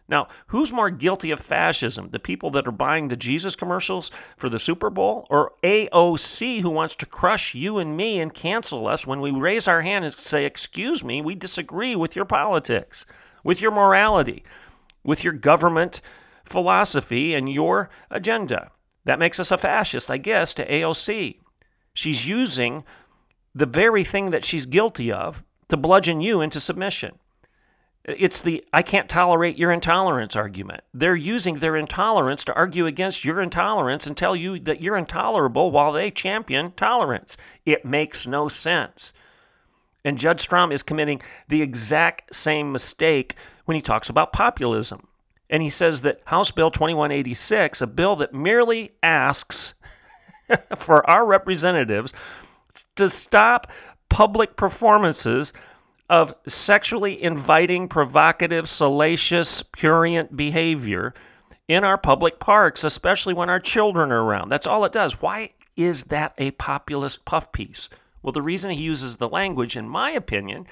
Now, 0.09 0.27
who's 0.47 0.73
more 0.73 0.89
guilty 0.89 1.29
of 1.29 1.39
fascism? 1.39 2.09
The 2.09 2.19
people 2.19 2.49
that 2.51 2.67
are 2.67 2.71
buying 2.71 3.07
the 3.07 3.15
Jesus 3.15 3.55
commercials 3.55 4.09
for 4.35 4.49
the 4.49 4.57
Super 4.57 4.89
Bowl 4.89 5.27
or 5.29 5.53
AOC 5.63 6.61
who 6.61 6.71
wants 6.71 6.95
to 6.95 7.05
crush 7.05 7.53
you 7.53 7.77
and 7.77 7.95
me 7.95 8.19
and 8.19 8.33
cancel 8.33 8.87
us 8.87 9.05
when 9.05 9.21
we 9.21 9.29
raise 9.31 9.67
our 9.67 9.83
hand 9.83 10.05
and 10.05 10.13
say, 10.13 10.45
Excuse 10.45 11.03
me, 11.03 11.21
we 11.21 11.35
disagree 11.35 11.95
with 11.95 12.15
your 12.15 12.25
politics, 12.25 13.05
with 13.43 13.61
your 13.61 13.71
morality, 13.71 14.43
with 15.03 15.23
your 15.23 15.33
government 15.33 16.01
philosophy 16.43 17.35
and 17.35 17.51
your 17.51 17.91
agenda? 18.09 18.71
That 19.05 19.19
makes 19.19 19.39
us 19.39 19.51
a 19.51 19.59
fascist, 19.59 20.09
I 20.09 20.17
guess, 20.17 20.55
to 20.55 20.67
AOC. 20.67 21.39
She's 21.93 22.27
using 22.27 22.83
the 23.53 23.67
very 23.67 24.03
thing 24.03 24.31
that 24.31 24.45
she's 24.45 24.65
guilty 24.65 25.11
of 25.11 25.43
to 25.67 25.77
bludgeon 25.77 26.19
you 26.19 26.41
into 26.41 26.59
submission. 26.59 27.19
It's 28.05 28.41
the 28.41 28.65
I 28.73 28.81
can't 28.81 29.09
tolerate 29.09 29.57
your 29.57 29.71
intolerance 29.71 30.35
argument. 30.35 30.83
They're 30.93 31.15
using 31.15 31.55
their 31.55 31.75
intolerance 31.75 32.43
to 32.45 32.55
argue 32.55 32.85
against 32.85 33.25
your 33.25 33.41
intolerance 33.41 34.07
and 34.07 34.15
tell 34.15 34.35
you 34.35 34.57
that 34.59 34.81
you're 34.81 34.97
intolerable 34.97 35.69
while 35.69 35.91
they 35.91 36.09
champion 36.09 36.71
tolerance. 36.71 37.37
It 37.65 37.85
makes 37.85 38.25
no 38.25 38.47
sense. 38.47 39.13
And 40.05 40.17
Judd 40.17 40.39
Strom 40.39 40.71
is 40.71 40.81
committing 40.81 41.21
the 41.49 41.61
exact 41.61 42.33
same 42.33 42.71
mistake 42.71 43.35
when 43.65 43.75
he 43.75 43.81
talks 43.81 44.09
about 44.09 44.33
populism. 44.33 45.07
And 45.49 45.61
he 45.61 45.69
says 45.69 46.01
that 46.01 46.21
House 46.25 46.51
Bill 46.51 46.71
2186, 46.71 47.81
a 47.81 47.87
bill 47.87 48.15
that 48.17 48.33
merely 48.33 48.93
asks 49.03 49.73
for 50.77 51.07
our 51.09 51.25
representatives 51.25 52.13
to 52.95 53.09
stop 53.09 53.71
public 54.09 54.55
performances 54.55 55.53
of 56.09 56.33
sexually 56.47 57.21
inviting, 57.21 57.87
provocative, 57.87 58.67
salacious, 58.67 59.61
purient 59.61 60.35
behavior 60.35 61.13
in 61.67 61.83
our 61.83 61.97
public 61.97 62.39
parks, 62.39 62.83
especially 62.83 63.33
when 63.33 63.49
our 63.49 63.59
children 63.59 64.11
are 64.11 64.23
around. 64.23 64.49
That's 64.49 64.65
all 64.65 64.83
it 64.85 64.91
does. 64.91 65.21
Why 65.21 65.51
is 65.75 66.05
that 66.05 66.33
a 66.37 66.51
populist 66.51 67.25
puff 67.25 67.51
piece? 67.51 67.89
Well, 68.23 68.33
the 68.33 68.41
reason 68.41 68.71
he 68.71 68.81
uses 68.81 69.17
the 69.17 69.29
language, 69.29 69.77
in 69.77 69.87
my 69.87 70.09
opinion, 70.09 70.65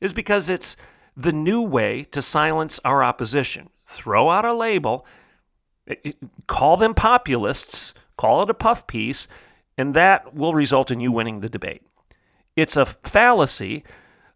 is 0.00 0.12
because 0.12 0.48
it's 0.48 0.76
the 1.16 1.32
new 1.32 1.62
way 1.62 2.04
to 2.10 2.20
silence 2.20 2.80
our 2.84 3.04
opposition. 3.04 3.70
Throw 3.86 4.28
out 4.28 4.44
a 4.44 4.52
label, 4.52 5.06
eh, 5.86 5.94
eh, 6.04 6.12
call 6.46 6.76
them 6.76 6.94
populists, 6.94 7.94
call 8.16 8.42
it 8.42 8.50
a 8.50 8.54
puff 8.54 8.86
piece, 8.86 9.28
and 9.78 9.94
that 9.94 10.34
will 10.34 10.52
result 10.52 10.90
in 10.90 11.00
you 11.00 11.12
winning 11.12 11.40
the 11.40 11.48
debate. 11.48 11.82
It's 12.56 12.76
a 12.76 12.86
fallacy 12.86 13.84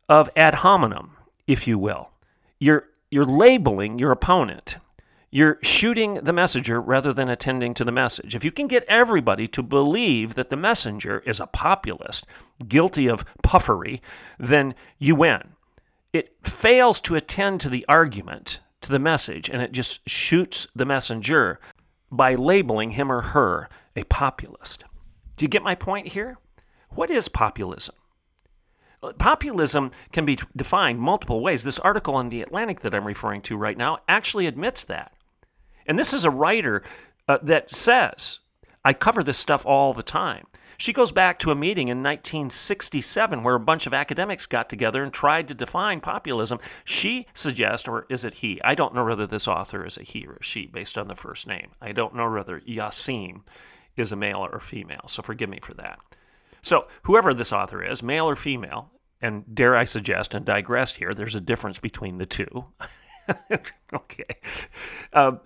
of 0.09 0.31
ad 0.37 0.57
hominem, 0.57 1.17
if 1.47 1.67
you 1.67 1.79
will. 1.79 2.11
You're, 2.59 2.89
you're 3.11 3.25
labeling 3.25 3.99
your 3.99 4.11
opponent. 4.11 4.77
You're 5.31 5.59
shooting 5.63 6.15
the 6.15 6.33
messenger 6.33 6.81
rather 6.81 7.13
than 7.13 7.29
attending 7.29 7.75
to 7.75 7.85
the 7.85 7.91
message. 7.91 8.37
If 8.37 8.45
you 8.45 8.53
can 8.53 8.69
get 8.69 8.85
everybody 8.87 9.49
to 9.49 9.63
believe 9.63 10.35
that 10.35 10.49
the 10.49 10.57
messenger 10.57 11.25
is 11.27 11.41
a 11.41 11.49
populist, 11.49 12.25
guilty 12.69 13.09
of 13.09 13.25
puffery, 13.43 14.01
then 14.39 14.77
you 14.99 15.17
win. 15.17 15.43
It 16.13 16.37
fails 16.45 17.01
to 17.01 17.17
attend 17.17 17.61
to 17.63 17.69
the 17.69 17.85
argument, 17.89 18.61
to 18.83 18.93
the 18.93 19.01
message, 19.01 19.51
and 19.51 19.61
it 19.61 19.73
just 19.73 20.09
shoots 20.09 20.69
the 20.77 20.87
messenger 20.87 21.59
by 22.13 22.37
labeling 22.37 22.93
him 22.93 23.11
or 23.11 23.21
her 23.21 23.69
a 23.97 24.05
populist. 24.05 24.85
Do 25.37 25.45
you 25.45 25.49
get 25.49 25.65
my 25.65 25.75
point 25.75 26.09
here? 26.09 26.39
What 26.91 27.11
is 27.11 27.29
populism? 27.29 27.97
Populism 29.13 29.91
can 30.13 30.25
be 30.25 30.39
defined 30.57 30.99
multiple 30.99 31.41
ways. 31.41 31.65
This 31.65 31.79
article 31.79 32.19
in 32.21 32.29
The 32.29 32.43
Atlantic 32.43 32.81
that 32.81 32.95
I'm 32.95 33.07
referring 33.07 33.41
to 33.43 33.57
right 33.57 33.77
now 33.77 33.99
actually 34.09 34.47
admits 34.47 34.85
that. 34.85 35.13
And 35.87 35.99
this 35.99 36.15
is 36.15 36.25
a 36.25 36.31
writer 36.31 36.83
uh, 37.29 37.39
that 37.43 37.71
says, 37.71 38.39
I 38.85 38.93
cover 38.93 39.23
this 39.23 39.39
stuff 39.39 39.67
all 39.67 39.93
the 39.93 40.03
time. 40.03 40.47
She 40.77 40.93
goes 40.93 41.13
back 41.13 41.39
to 41.39 41.51
a 41.51 41.55
meeting 41.55 41.89
in 41.89 42.03
1967 42.03 43.43
where 43.43 43.55
a 43.55 43.61
bunch 43.61 43.87
of 43.87 43.95
academics 43.95 44.47
got 44.47 44.69
together 44.69 45.03
and 45.03 45.13
tried 45.13 45.49
to 45.49 45.55
define 45.55 46.01
populism. 46.01 46.59
She 46.85 47.27
suggests, 47.33 47.87
or 47.87 48.07
is 48.09 48.25
it 48.25 48.35
he? 48.35 48.61
I 48.63 48.75
don't 48.75 48.95
know 48.95 49.05
whether 49.05 49.27
this 49.27 49.47
author 49.47 49.87
is 49.87 49.97
a 49.97 50.03
he 50.03 50.27
or 50.27 50.35
a 50.35 50.43
she 50.43 50.67
based 50.67 50.99
on 50.99 51.09
the 51.09 51.15
first 51.15 51.47
name. 51.47 51.71
I 51.81 51.93
don't 51.93 52.15
know 52.15 52.31
whether 52.31 52.61
Yassim 52.61 53.43
is 53.97 54.11
a 54.11 54.17
male 54.17 54.45
or 54.45 54.59
female, 54.59 55.05
so 55.07 55.23
forgive 55.23 55.49
me 55.49 55.61
for 55.63 55.75
that. 55.75 56.01
So, 56.61 56.87
whoever 57.03 57.33
this 57.35 57.53
author 57.53 57.83
is, 57.83 58.03
male 58.03 58.29
or 58.29 58.37
female, 58.37 58.91
and 59.25 59.55
dare 59.55 59.75
I 59.75 59.85
suggest 59.85 60.35
and 60.35 60.45
digress 60.45 60.97
here, 60.97 61.15
there's 61.15 61.35
a 61.35 61.41
difference 61.41 61.79
between 61.79 62.19
the 62.19 62.27
two. 62.27 62.67
okay. 63.93 64.37
Uh, 65.15 65.37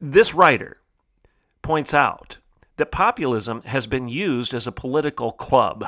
this 0.00 0.34
writer 0.34 0.78
points 1.62 1.94
out 1.94 2.38
that 2.78 2.90
populism 2.90 3.62
has 3.62 3.86
been 3.86 4.08
used 4.08 4.52
as 4.52 4.66
a 4.66 4.72
political 4.72 5.30
club, 5.30 5.86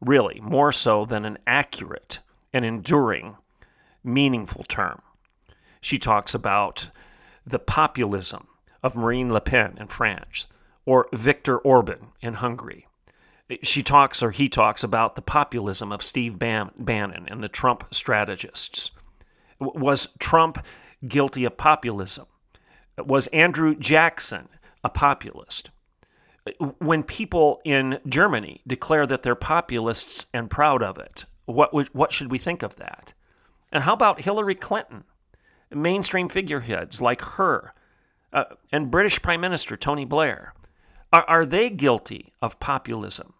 really, 0.00 0.40
more 0.40 0.72
so 0.72 1.04
than 1.04 1.24
an 1.24 1.38
accurate 1.46 2.18
and 2.52 2.64
enduring, 2.64 3.36
meaningful 4.02 4.64
term. 4.64 5.02
She 5.80 5.96
talks 5.96 6.34
about 6.34 6.90
the 7.46 7.60
populism 7.60 8.48
of 8.82 8.96
Marine 8.96 9.32
Le 9.32 9.40
Pen 9.40 9.76
in 9.78 9.86
France 9.86 10.48
or 10.84 11.06
Viktor 11.12 11.58
Orban 11.58 12.08
in 12.20 12.34
Hungary. 12.34 12.88
She 13.62 13.82
talks, 13.82 14.22
or 14.22 14.30
he 14.32 14.48
talks, 14.48 14.82
about 14.82 15.14
the 15.14 15.22
populism 15.22 15.92
of 15.92 16.02
Steve 16.02 16.38
Bannon 16.38 17.26
and 17.28 17.42
the 17.42 17.48
Trump 17.48 17.84
strategists. 17.92 18.90
Was 19.60 20.08
Trump 20.18 20.64
guilty 21.06 21.44
of 21.44 21.56
populism? 21.56 22.26
Was 22.98 23.28
Andrew 23.28 23.74
Jackson 23.74 24.48
a 24.82 24.88
populist? 24.88 25.70
When 26.78 27.02
people 27.02 27.60
in 27.64 28.00
Germany 28.06 28.62
declare 28.66 29.06
that 29.06 29.22
they're 29.22 29.34
populists 29.34 30.26
and 30.32 30.50
proud 30.50 30.82
of 30.82 30.98
it, 30.98 31.24
what, 31.44 31.72
what 31.94 32.12
should 32.12 32.30
we 32.30 32.38
think 32.38 32.62
of 32.62 32.76
that? 32.76 33.12
And 33.72 33.84
how 33.84 33.92
about 33.92 34.22
Hillary 34.22 34.54
Clinton? 34.54 35.04
Mainstream 35.70 36.28
figureheads 36.28 37.02
like 37.02 37.20
her 37.22 37.74
uh, 38.32 38.44
and 38.70 38.90
British 38.90 39.22
Prime 39.22 39.40
Minister 39.40 39.76
Tony 39.76 40.04
Blair, 40.04 40.52
are, 41.12 41.24
are 41.28 41.46
they 41.46 41.70
guilty 41.70 42.32
of 42.42 42.60
populism 42.60 43.34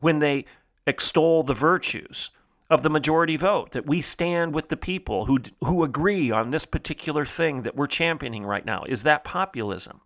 when 0.00 0.18
they 0.18 0.44
extol 0.86 1.42
the 1.42 1.54
virtues 1.54 2.30
of 2.68 2.82
the 2.82 2.90
majority 2.90 3.36
vote, 3.36 3.72
that 3.72 3.86
we 3.86 4.00
stand 4.00 4.54
with 4.54 4.68
the 4.68 4.76
people 4.76 5.26
who, 5.26 5.40
who 5.64 5.82
agree 5.82 6.30
on 6.30 6.50
this 6.50 6.66
particular 6.66 7.24
thing 7.24 7.62
that 7.62 7.74
we're 7.74 7.86
championing 7.86 8.44
right 8.44 8.64
now? 8.64 8.84
Is 8.88 9.02
that 9.02 9.24
populism? 9.24 10.00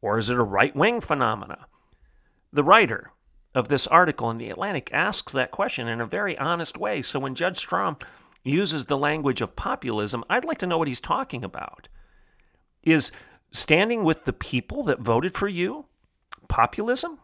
Or 0.00 0.16
is 0.16 0.30
it 0.30 0.38
a 0.38 0.42
right 0.42 0.74
wing 0.74 1.00
phenomena? 1.00 1.66
The 2.52 2.64
writer 2.64 3.12
of 3.54 3.68
this 3.68 3.86
article 3.86 4.30
in 4.30 4.38
The 4.38 4.50
Atlantic 4.50 4.90
asks 4.92 5.32
that 5.32 5.50
question 5.50 5.88
in 5.88 6.00
a 6.00 6.06
very 6.06 6.38
honest 6.38 6.78
way. 6.78 7.02
So 7.02 7.18
when 7.18 7.34
Judd 7.34 7.56
Strom 7.56 7.98
uses 8.42 8.86
the 8.86 8.96
language 8.96 9.40
of 9.40 9.56
populism, 9.56 10.24
I'd 10.30 10.44
like 10.44 10.58
to 10.58 10.66
know 10.66 10.78
what 10.78 10.88
he's 10.88 11.00
talking 11.00 11.44
about. 11.44 11.88
Is 12.82 13.12
standing 13.52 14.04
with 14.04 14.24
the 14.24 14.32
people 14.32 14.84
that 14.84 15.00
voted 15.00 15.34
for 15.34 15.48
you 15.48 15.86
populism? 16.48 17.18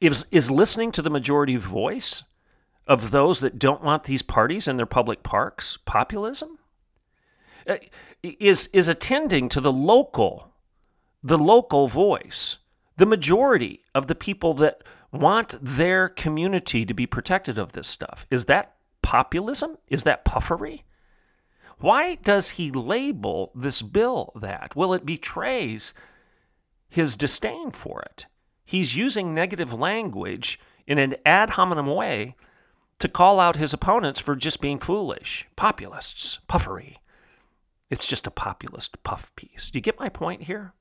Is, 0.00 0.26
is 0.30 0.50
listening 0.50 0.92
to 0.92 1.02
the 1.02 1.10
majority 1.10 1.56
voice 1.56 2.22
of 2.86 3.10
those 3.10 3.40
that 3.40 3.58
don't 3.58 3.82
want 3.82 4.04
these 4.04 4.22
parties 4.22 4.68
in 4.68 4.76
their 4.76 4.86
public 4.86 5.22
parks 5.22 5.78
populism? 5.84 6.58
Uh, 7.66 7.76
is, 8.22 8.68
is 8.72 8.88
attending 8.88 9.48
to 9.48 9.60
the 9.60 9.72
local, 9.72 10.52
the 11.22 11.38
local 11.38 11.88
voice, 11.88 12.58
the 12.96 13.06
majority 13.06 13.82
of 13.94 14.06
the 14.06 14.14
people 14.14 14.54
that 14.54 14.82
want 15.12 15.54
their 15.60 16.08
community 16.08 16.84
to 16.84 16.94
be 16.94 17.06
protected 17.06 17.58
of 17.58 17.72
this 17.72 17.88
stuff? 17.88 18.26
Is 18.30 18.46
that 18.46 18.74
populism? 19.02 19.76
Is 19.88 20.02
that 20.02 20.24
puffery? 20.24 20.84
Why 21.78 22.16
does 22.16 22.50
he 22.50 22.70
label 22.70 23.50
this 23.54 23.82
bill 23.82 24.32
that? 24.36 24.74
Well, 24.76 24.92
it 24.94 25.04
betrays 25.04 25.94
his 26.88 27.16
disdain 27.16 27.70
for 27.70 28.02
it. 28.02 28.26
He's 28.64 28.96
using 28.96 29.34
negative 29.34 29.72
language 29.72 30.58
in 30.86 30.98
an 30.98 31.16
ad 31.24 31.50
hominem 31.50 31.86
way 31.86 32.34
to 32.98 33.08
call 33.08 33.40
out 33.40 33.56
his 33.56 33.72
opponents 33.72 34.20
for 34.20 34.36
just 34.36 34.60
being 34.60 34.78
foolish, 34.78 35.46
populists, 35.56 36.38
puffery. 36.48 36.98
It's 37.90 38.06
just 38.06 38.26
a 38.26 38.30
populist 38.30 39.02
puff 39.02 39.34
piece. 39.36 39.70
Do 39.70 39.78
you 39.78 39.82
get 39.82 40.00
my 40.00 40.08
point 40.08 40.44
here? 40.44 40.72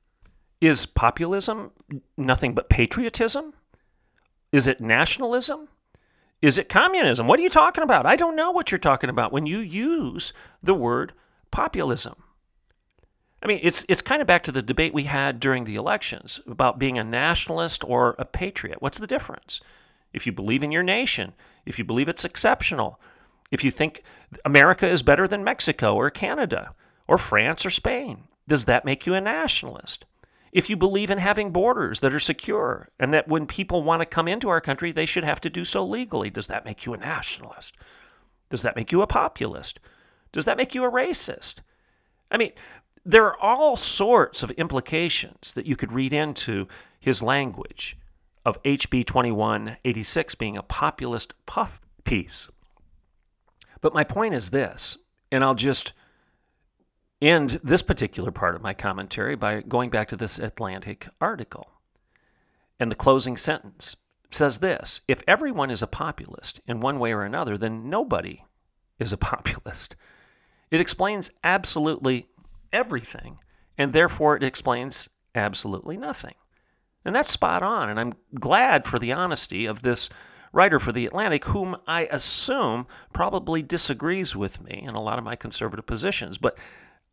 Is 0.61 0.85
populism 0.85 1.71
nothing 2.17 2.53
but 2.53 2.69
patriotism? 2.69 3.53
Is 4.51 4.67
it 4.67 4.79
nationalism? 4.79 5.67
Is 6.41 6.57
it 6.57 6.69
communism? 6.69 7.27
What 7.27 7.39
are 7.39 7.43
you 7.43 7.49
talking 7.49 7.83
about? 7.83 8.05
I 8.05 8.15
don't 8.15 8.35
know 8.35 8.51
what 8.51 8.71
you're 8.71 8.79
talking 8.79 9.09
about 9.09 9.31
when 9.31 9.45
you 9.45 9.59
use 9.59 10.31
the 10.61 10.73
word 10.73 11.13
populism. 11.51 12.22
I 13.43 13.47
mean, 13.47 13.59
it's 13.61 13.85
it's 13.89 14.01
kind 14.01 14.21
of 14.21 14.27
back 14.27 14.43
to 14.43 14.51
the 14.51 14.61
debate 14.61 14.93
we 14.93 15.03
had 15.03 15.39
during 15.39 15.65
the 15.65 15.75
elections 15.75 16.39
about 16.47 16.79
being 16.79 16.97
a 16.97 17.03
nationalist 17.03 17.83
or 17.83 18.15
a 18.17 18.25
patriot. 18.25 18.81
What's 18.81 18.99
the 18.99 19.07
difference? 19.07 19.59
If 20.13 20.25
you 20.25 20.31
believe 20.31 20.63
in 20.63 20.71
your 20.71 20.83
nation, 20.83 21.33
if 21.65 21.77
you 21.77 21.85
believe 21.85 22.07
it's 22.07 22.25
exceptional, 22.25 22.99
if 23.51 23.63
you 23.63 23.69
think 23.69 24.03
America 24.45 24.87
is 24.87 25.03
better 25.03 25.27
than 25.27 25.43
Mexico 25.43 25.95
or 25.95 26.09
Canada 26.09 26.73
or 27.07 27.17
France 27.17 27.65
or 27.65 27.69
Spain, 27.69 28.23
does 28.47 28.65
that 28.65 28.85
make 28.85 29.05
you 29.05 29.13
a 29.13 29.21
nationalist? 29.21 30.05
if 30.53 30.69
you 30.69 30.77
believe 30.77 31.09
in 31.09 31.17
having 31.17 31.51
borders 31.51 31.99
that 31.99 32.13
are 32.13 32.19
secure 32.19 32.89
and 32.99 33.11
that 33.11 33.27
when 33.27 33.47
people 33.47 33.81
want 33.81 34.01
to 34.01 34.05
come 34.05 34.27
into 34.27 34.49
our 34.49 34.61
country, 34.61 34.91
they 34.91 35.05
should 35.05 35.23
have 35.23 35.41
to 35.41 35.49
do 35.49 35.65
so 35.65 35.83
legally, 35.83 36.29
does 36.29 36.47
that 36.47 36.63
make 36.63 36.85
you 36.85 36.93
a 36.93 36.97
nationalist? 36.97 37.75
Does 38.51 38.61
that 38.61 38.75
make 38.75 38.91
you 38.91 39.01
a 39.01 39.07
populist? 39.07 39.79
Does 40.31 40.45
that 40.45 40.57
make 40.57 40.75
you 40.75 40.85
a 40.85 40.91
racist? 40.91 41.55
I 42.29 42.37
mean, 42.37 42.51
there 43.05 43.25
are 43.25 43.39
all 43.39 43.75
sorts 43.75 44.43
of 44.43 44.51
implications 44.51 45.53
that 45.53 45.65
you 45.65 45.75
could 45.75 45.91
read 45.91 46.13
into 46.13 46.67
his 46.99 47.21
language 47.21 47.97
of 48.45 48.61
HB 48.63 49.05
2186 49.05 50.35
being 50.35 50.57
a 50.57 50.63
populist 50.63 51.33
puff 51.45 51.81
piece. 52.03 52.49
But 53.81 53.93
my 53.93 54.03
point 54.03 54.33
is 54.33 54.51
this, 54.51 54.97
and 55.31 55.43
I'll 55.43 55.55
just 55.55 55.93
end 57.21 57.59
this 57.63 57.81
particular 57.81 58.31
part 58.31 58.55
of 58.55 58.61
my 58.61 58.73
commentary 58.73 59.35
by 59.35 59.61
going 59.61 59.89
back 59.89 60.09
to 60.09 60.15
this 60.15 60.39
Atlantic 60.39 61.07
article. 61.19 61.69
And 62.79 62.91
the 62.91 62.95
closing 62.95 63.37
sentence 63.37 63.95
says 64.31 64.59
this 64.59 65.01
If 65.07 65.23
everyone 65.27 65.71
is 65.71 65.81
a 65.81 65.87
populist 65.87 66.61
in 66.67 66.79
one 66.79 66.99
way 66.99 67.13
or 67.13 67.23
another, 67.23 67.57
then 67.57 67.89
nobody 67.89 68.43
is 68.99 69.13
a 69.13 69.17
populist. 69.17 69.95
It 70.71 70.81
explains 70.81 71.31
absolutely 71.43 72.27
everything, 72.73 73.37
and 73.77 73.93
therefore 73.93 74.35
it 74.35 74.43
explains 74.43 75.09
absolutely 75.33 75.95
nothing. 75.95 76.35
And 77.05 77.15
that's 77.15 77.31
spot 77.31 77.63
on, 77.63 77.89
and 77.89 77.99
I'm 77.99 78.13
glad 78.39 78.85
for 78.85 78.99
the 78.99 79.13
honesty 79.13 79.65
of 79.65 79.81
this 79.81 80.09
writer 80.51 80.79
for 80.79 80.91
The 80.91 81.05
Atlantic, 81.05 81.45
whom 81.45 81.75
I 81.87 82.05
assume 82.05 82.87
probably 83.11 83.61
disagrees 83.61 84.35
with 84.35 84.63
me 84.63 84.83
in 84.85 84.95
a 84.95 85.01
lot 85.01 85.17
of 85.17 85.25
my 85.25 85.35
conservative 85.35 85.85
positions. 85.85 86.37
But 86.37 86.57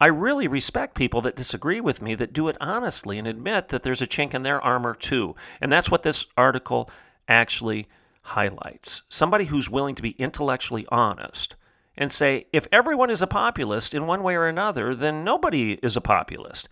I 0.00 0.06
really 0.06 0.46
respect 0.46 0.94
people 0.94 1.20
that 1.22 1.36
disagree 1.36 1.80
with 1.80 2.00
me 2.00 2.14
that 2.14 2.32
do 2.32 2.48
it 2.48 2.56
honestly 2.60 3.18
and 3.18 3.26
admit 3.26 3.68
that 3.68 3.82
there's 3.82 4.02
a 4.02 4.06
chink 4.06 4.34
in 4.34 4.42
their 4.42 4.60
armor 4.60 4.94
too. 4.94 5.34
And 5.60 5.72
that's 5.72 5.90
what 5.90 6.02
this 6.02 6.26
article 6.36 6.88
actually 7.28 7.88
highlights. 8.22 9.02
Somebody 9.08 9.46
who's 9.46 9.70
willing 9.70 9.94
to 9.94 10.02
be 10.02 10.10
intellectually 10.10 10.86
honest 10.90 11.56
and 12.00 12.10
say, 12.10 12.46
if 12.50 12.66
everyone 12.72 13.10
is 13.10 13.20
a 13.20 13.26
populist 13.26 13.92
in 13.92 14.06
one 14.06 14.22
way 14.22 14.34
or 14.34 14.46
another, 14.46 14.94
then 14.94 15.22
nobody 15.22 15.74
is 15.82 15.96
a 15.98 16.00
populist. 16.00 16.66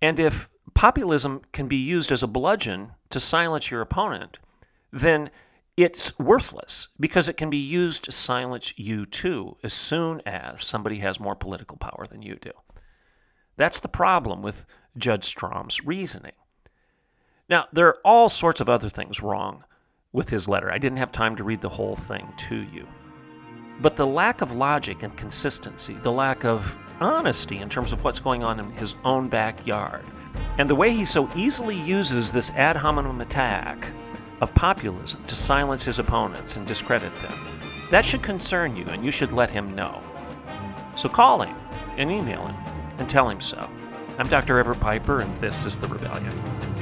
And 0.00 0.18
if 0.18 0.48
populism 0.72 1.42
can 1.52 1.68
be 1.68 1.76
used 1.76 2.10
as 2.10 2.22
a 2.22 2.26
bludgeon 2.26 2.92
to 3.10 3.20
silence 3.20 3.70
your 3.70 3.82
opponent, 3.82 4.38
then 4.90 5.30
it's 5.76 6.18
worthless 6.18 6.88
because 6.98 7.28
it 7.28 7.36
can 7.36 7.50
be 7.50 7.58
used 7.58 8.04
to 8.04 8.12
silence 8.12 8.72
you 8.78 9.04
too 9.04 9.58
as 9.62 9.74
soon 9.74 10.22
as 10.24 10.64
somebody 10.64 11.00
has 11.00 11.20
more 11.20 11.36
political 11.36 11.76
power 11.76 12.06
than 12.10 12.22
you 12.22 12.36
do. 12.36 12.52
That's 13.58 13.80
the 13.80 13.88
problem 13.88 14.40
with 14.40 14.64
Judd 14.96 15.20
Strom's 15.20 15.84
reasoning. 15.84 16.32
Now, 17.50 17.66
there 17.70 17.88
are 17.88 17.98
all 18.02 18.30
sorts 18.30 18.62
of 18.62 18.70
other 18.70 18.88
things 18.88 19.20
wrong 19.20 19.64
with 20.10 20.30
his 20.30 20.48
letter. 20.48 20.72
I 20.72 20.78
didn't 20.78 20.98
have 20.98 21.12
time 21.12 21.36
to 21.36 21.44
read 21.44 21.60
the 21.60 21.68
whole 21.68 21.96
thing 21.96 22.32
to 22.48 22.56
you. 22.56 22.88
But 23.80 23.96
the 23.96 24.06
lack 24.06 24.42
of 24.42 24.52
logic 24.52 25.02
and 25.02 25.16
consistency, 25.16 25.94
the 25.94 26.12
lack 26.12 26.44
of 26.44 26.76
honesty 27.00 27.58
in 27.58 27.70
terms 27.70 27.92
of 27.92 28.04
what's 28.04 28.20
going 28.20 28.44
on 28.44 28.60
in 28.60 28.70
his 28.72 28.94
own 29.04 29.28
backyard, 29.28 30.04
and 30.58 30.68
the 30.68 30.74
way 30.74 30.92
he 30.92 31.04
so 31.04 31.30
easily 31.34 31.76
uses 31.76 32.30
this 32.30 32.50
ad 32.50 32.76
hominem 32.76 33.22
attack 33.22 33.88
of 34.42 34.54
populism 34.54 35.24
to 35.24 35.34
silence 35.34 35.84
his 35.84 35.98
opponents 35.98 36.56
and 36.56 36.66
discredit 36.66 37.14
them, 37.22 37.32
that 37.90 38.04
should 38.04 38.22
concern 38.22 38.76
you 38.76 38.84
and 38.86 39.04
you 39.04 39.10
should 39.10 39.32
let 39.32 39.50
him 39.50 39.74
know. 39.74 40.02
So 40.96 41.08
call 41.08 41.42
him 41.42 41.56
and 41.96 42.10
email 42.10 42.46
him 42.46 42.56
and 42.98 43.08
tell 43.08 43.30
him 43.30 43.40
so. 43.40 43.68
I'm 44.18 44.28
Dr. 44.28 44.58
Everett 44.58 44.80
Piper, 44.80 45.20
and 45.20 45.40
this 45.40 45.64
is 45.64 45.78
The 45.78 45.88
Rebellion. 45.88 46.79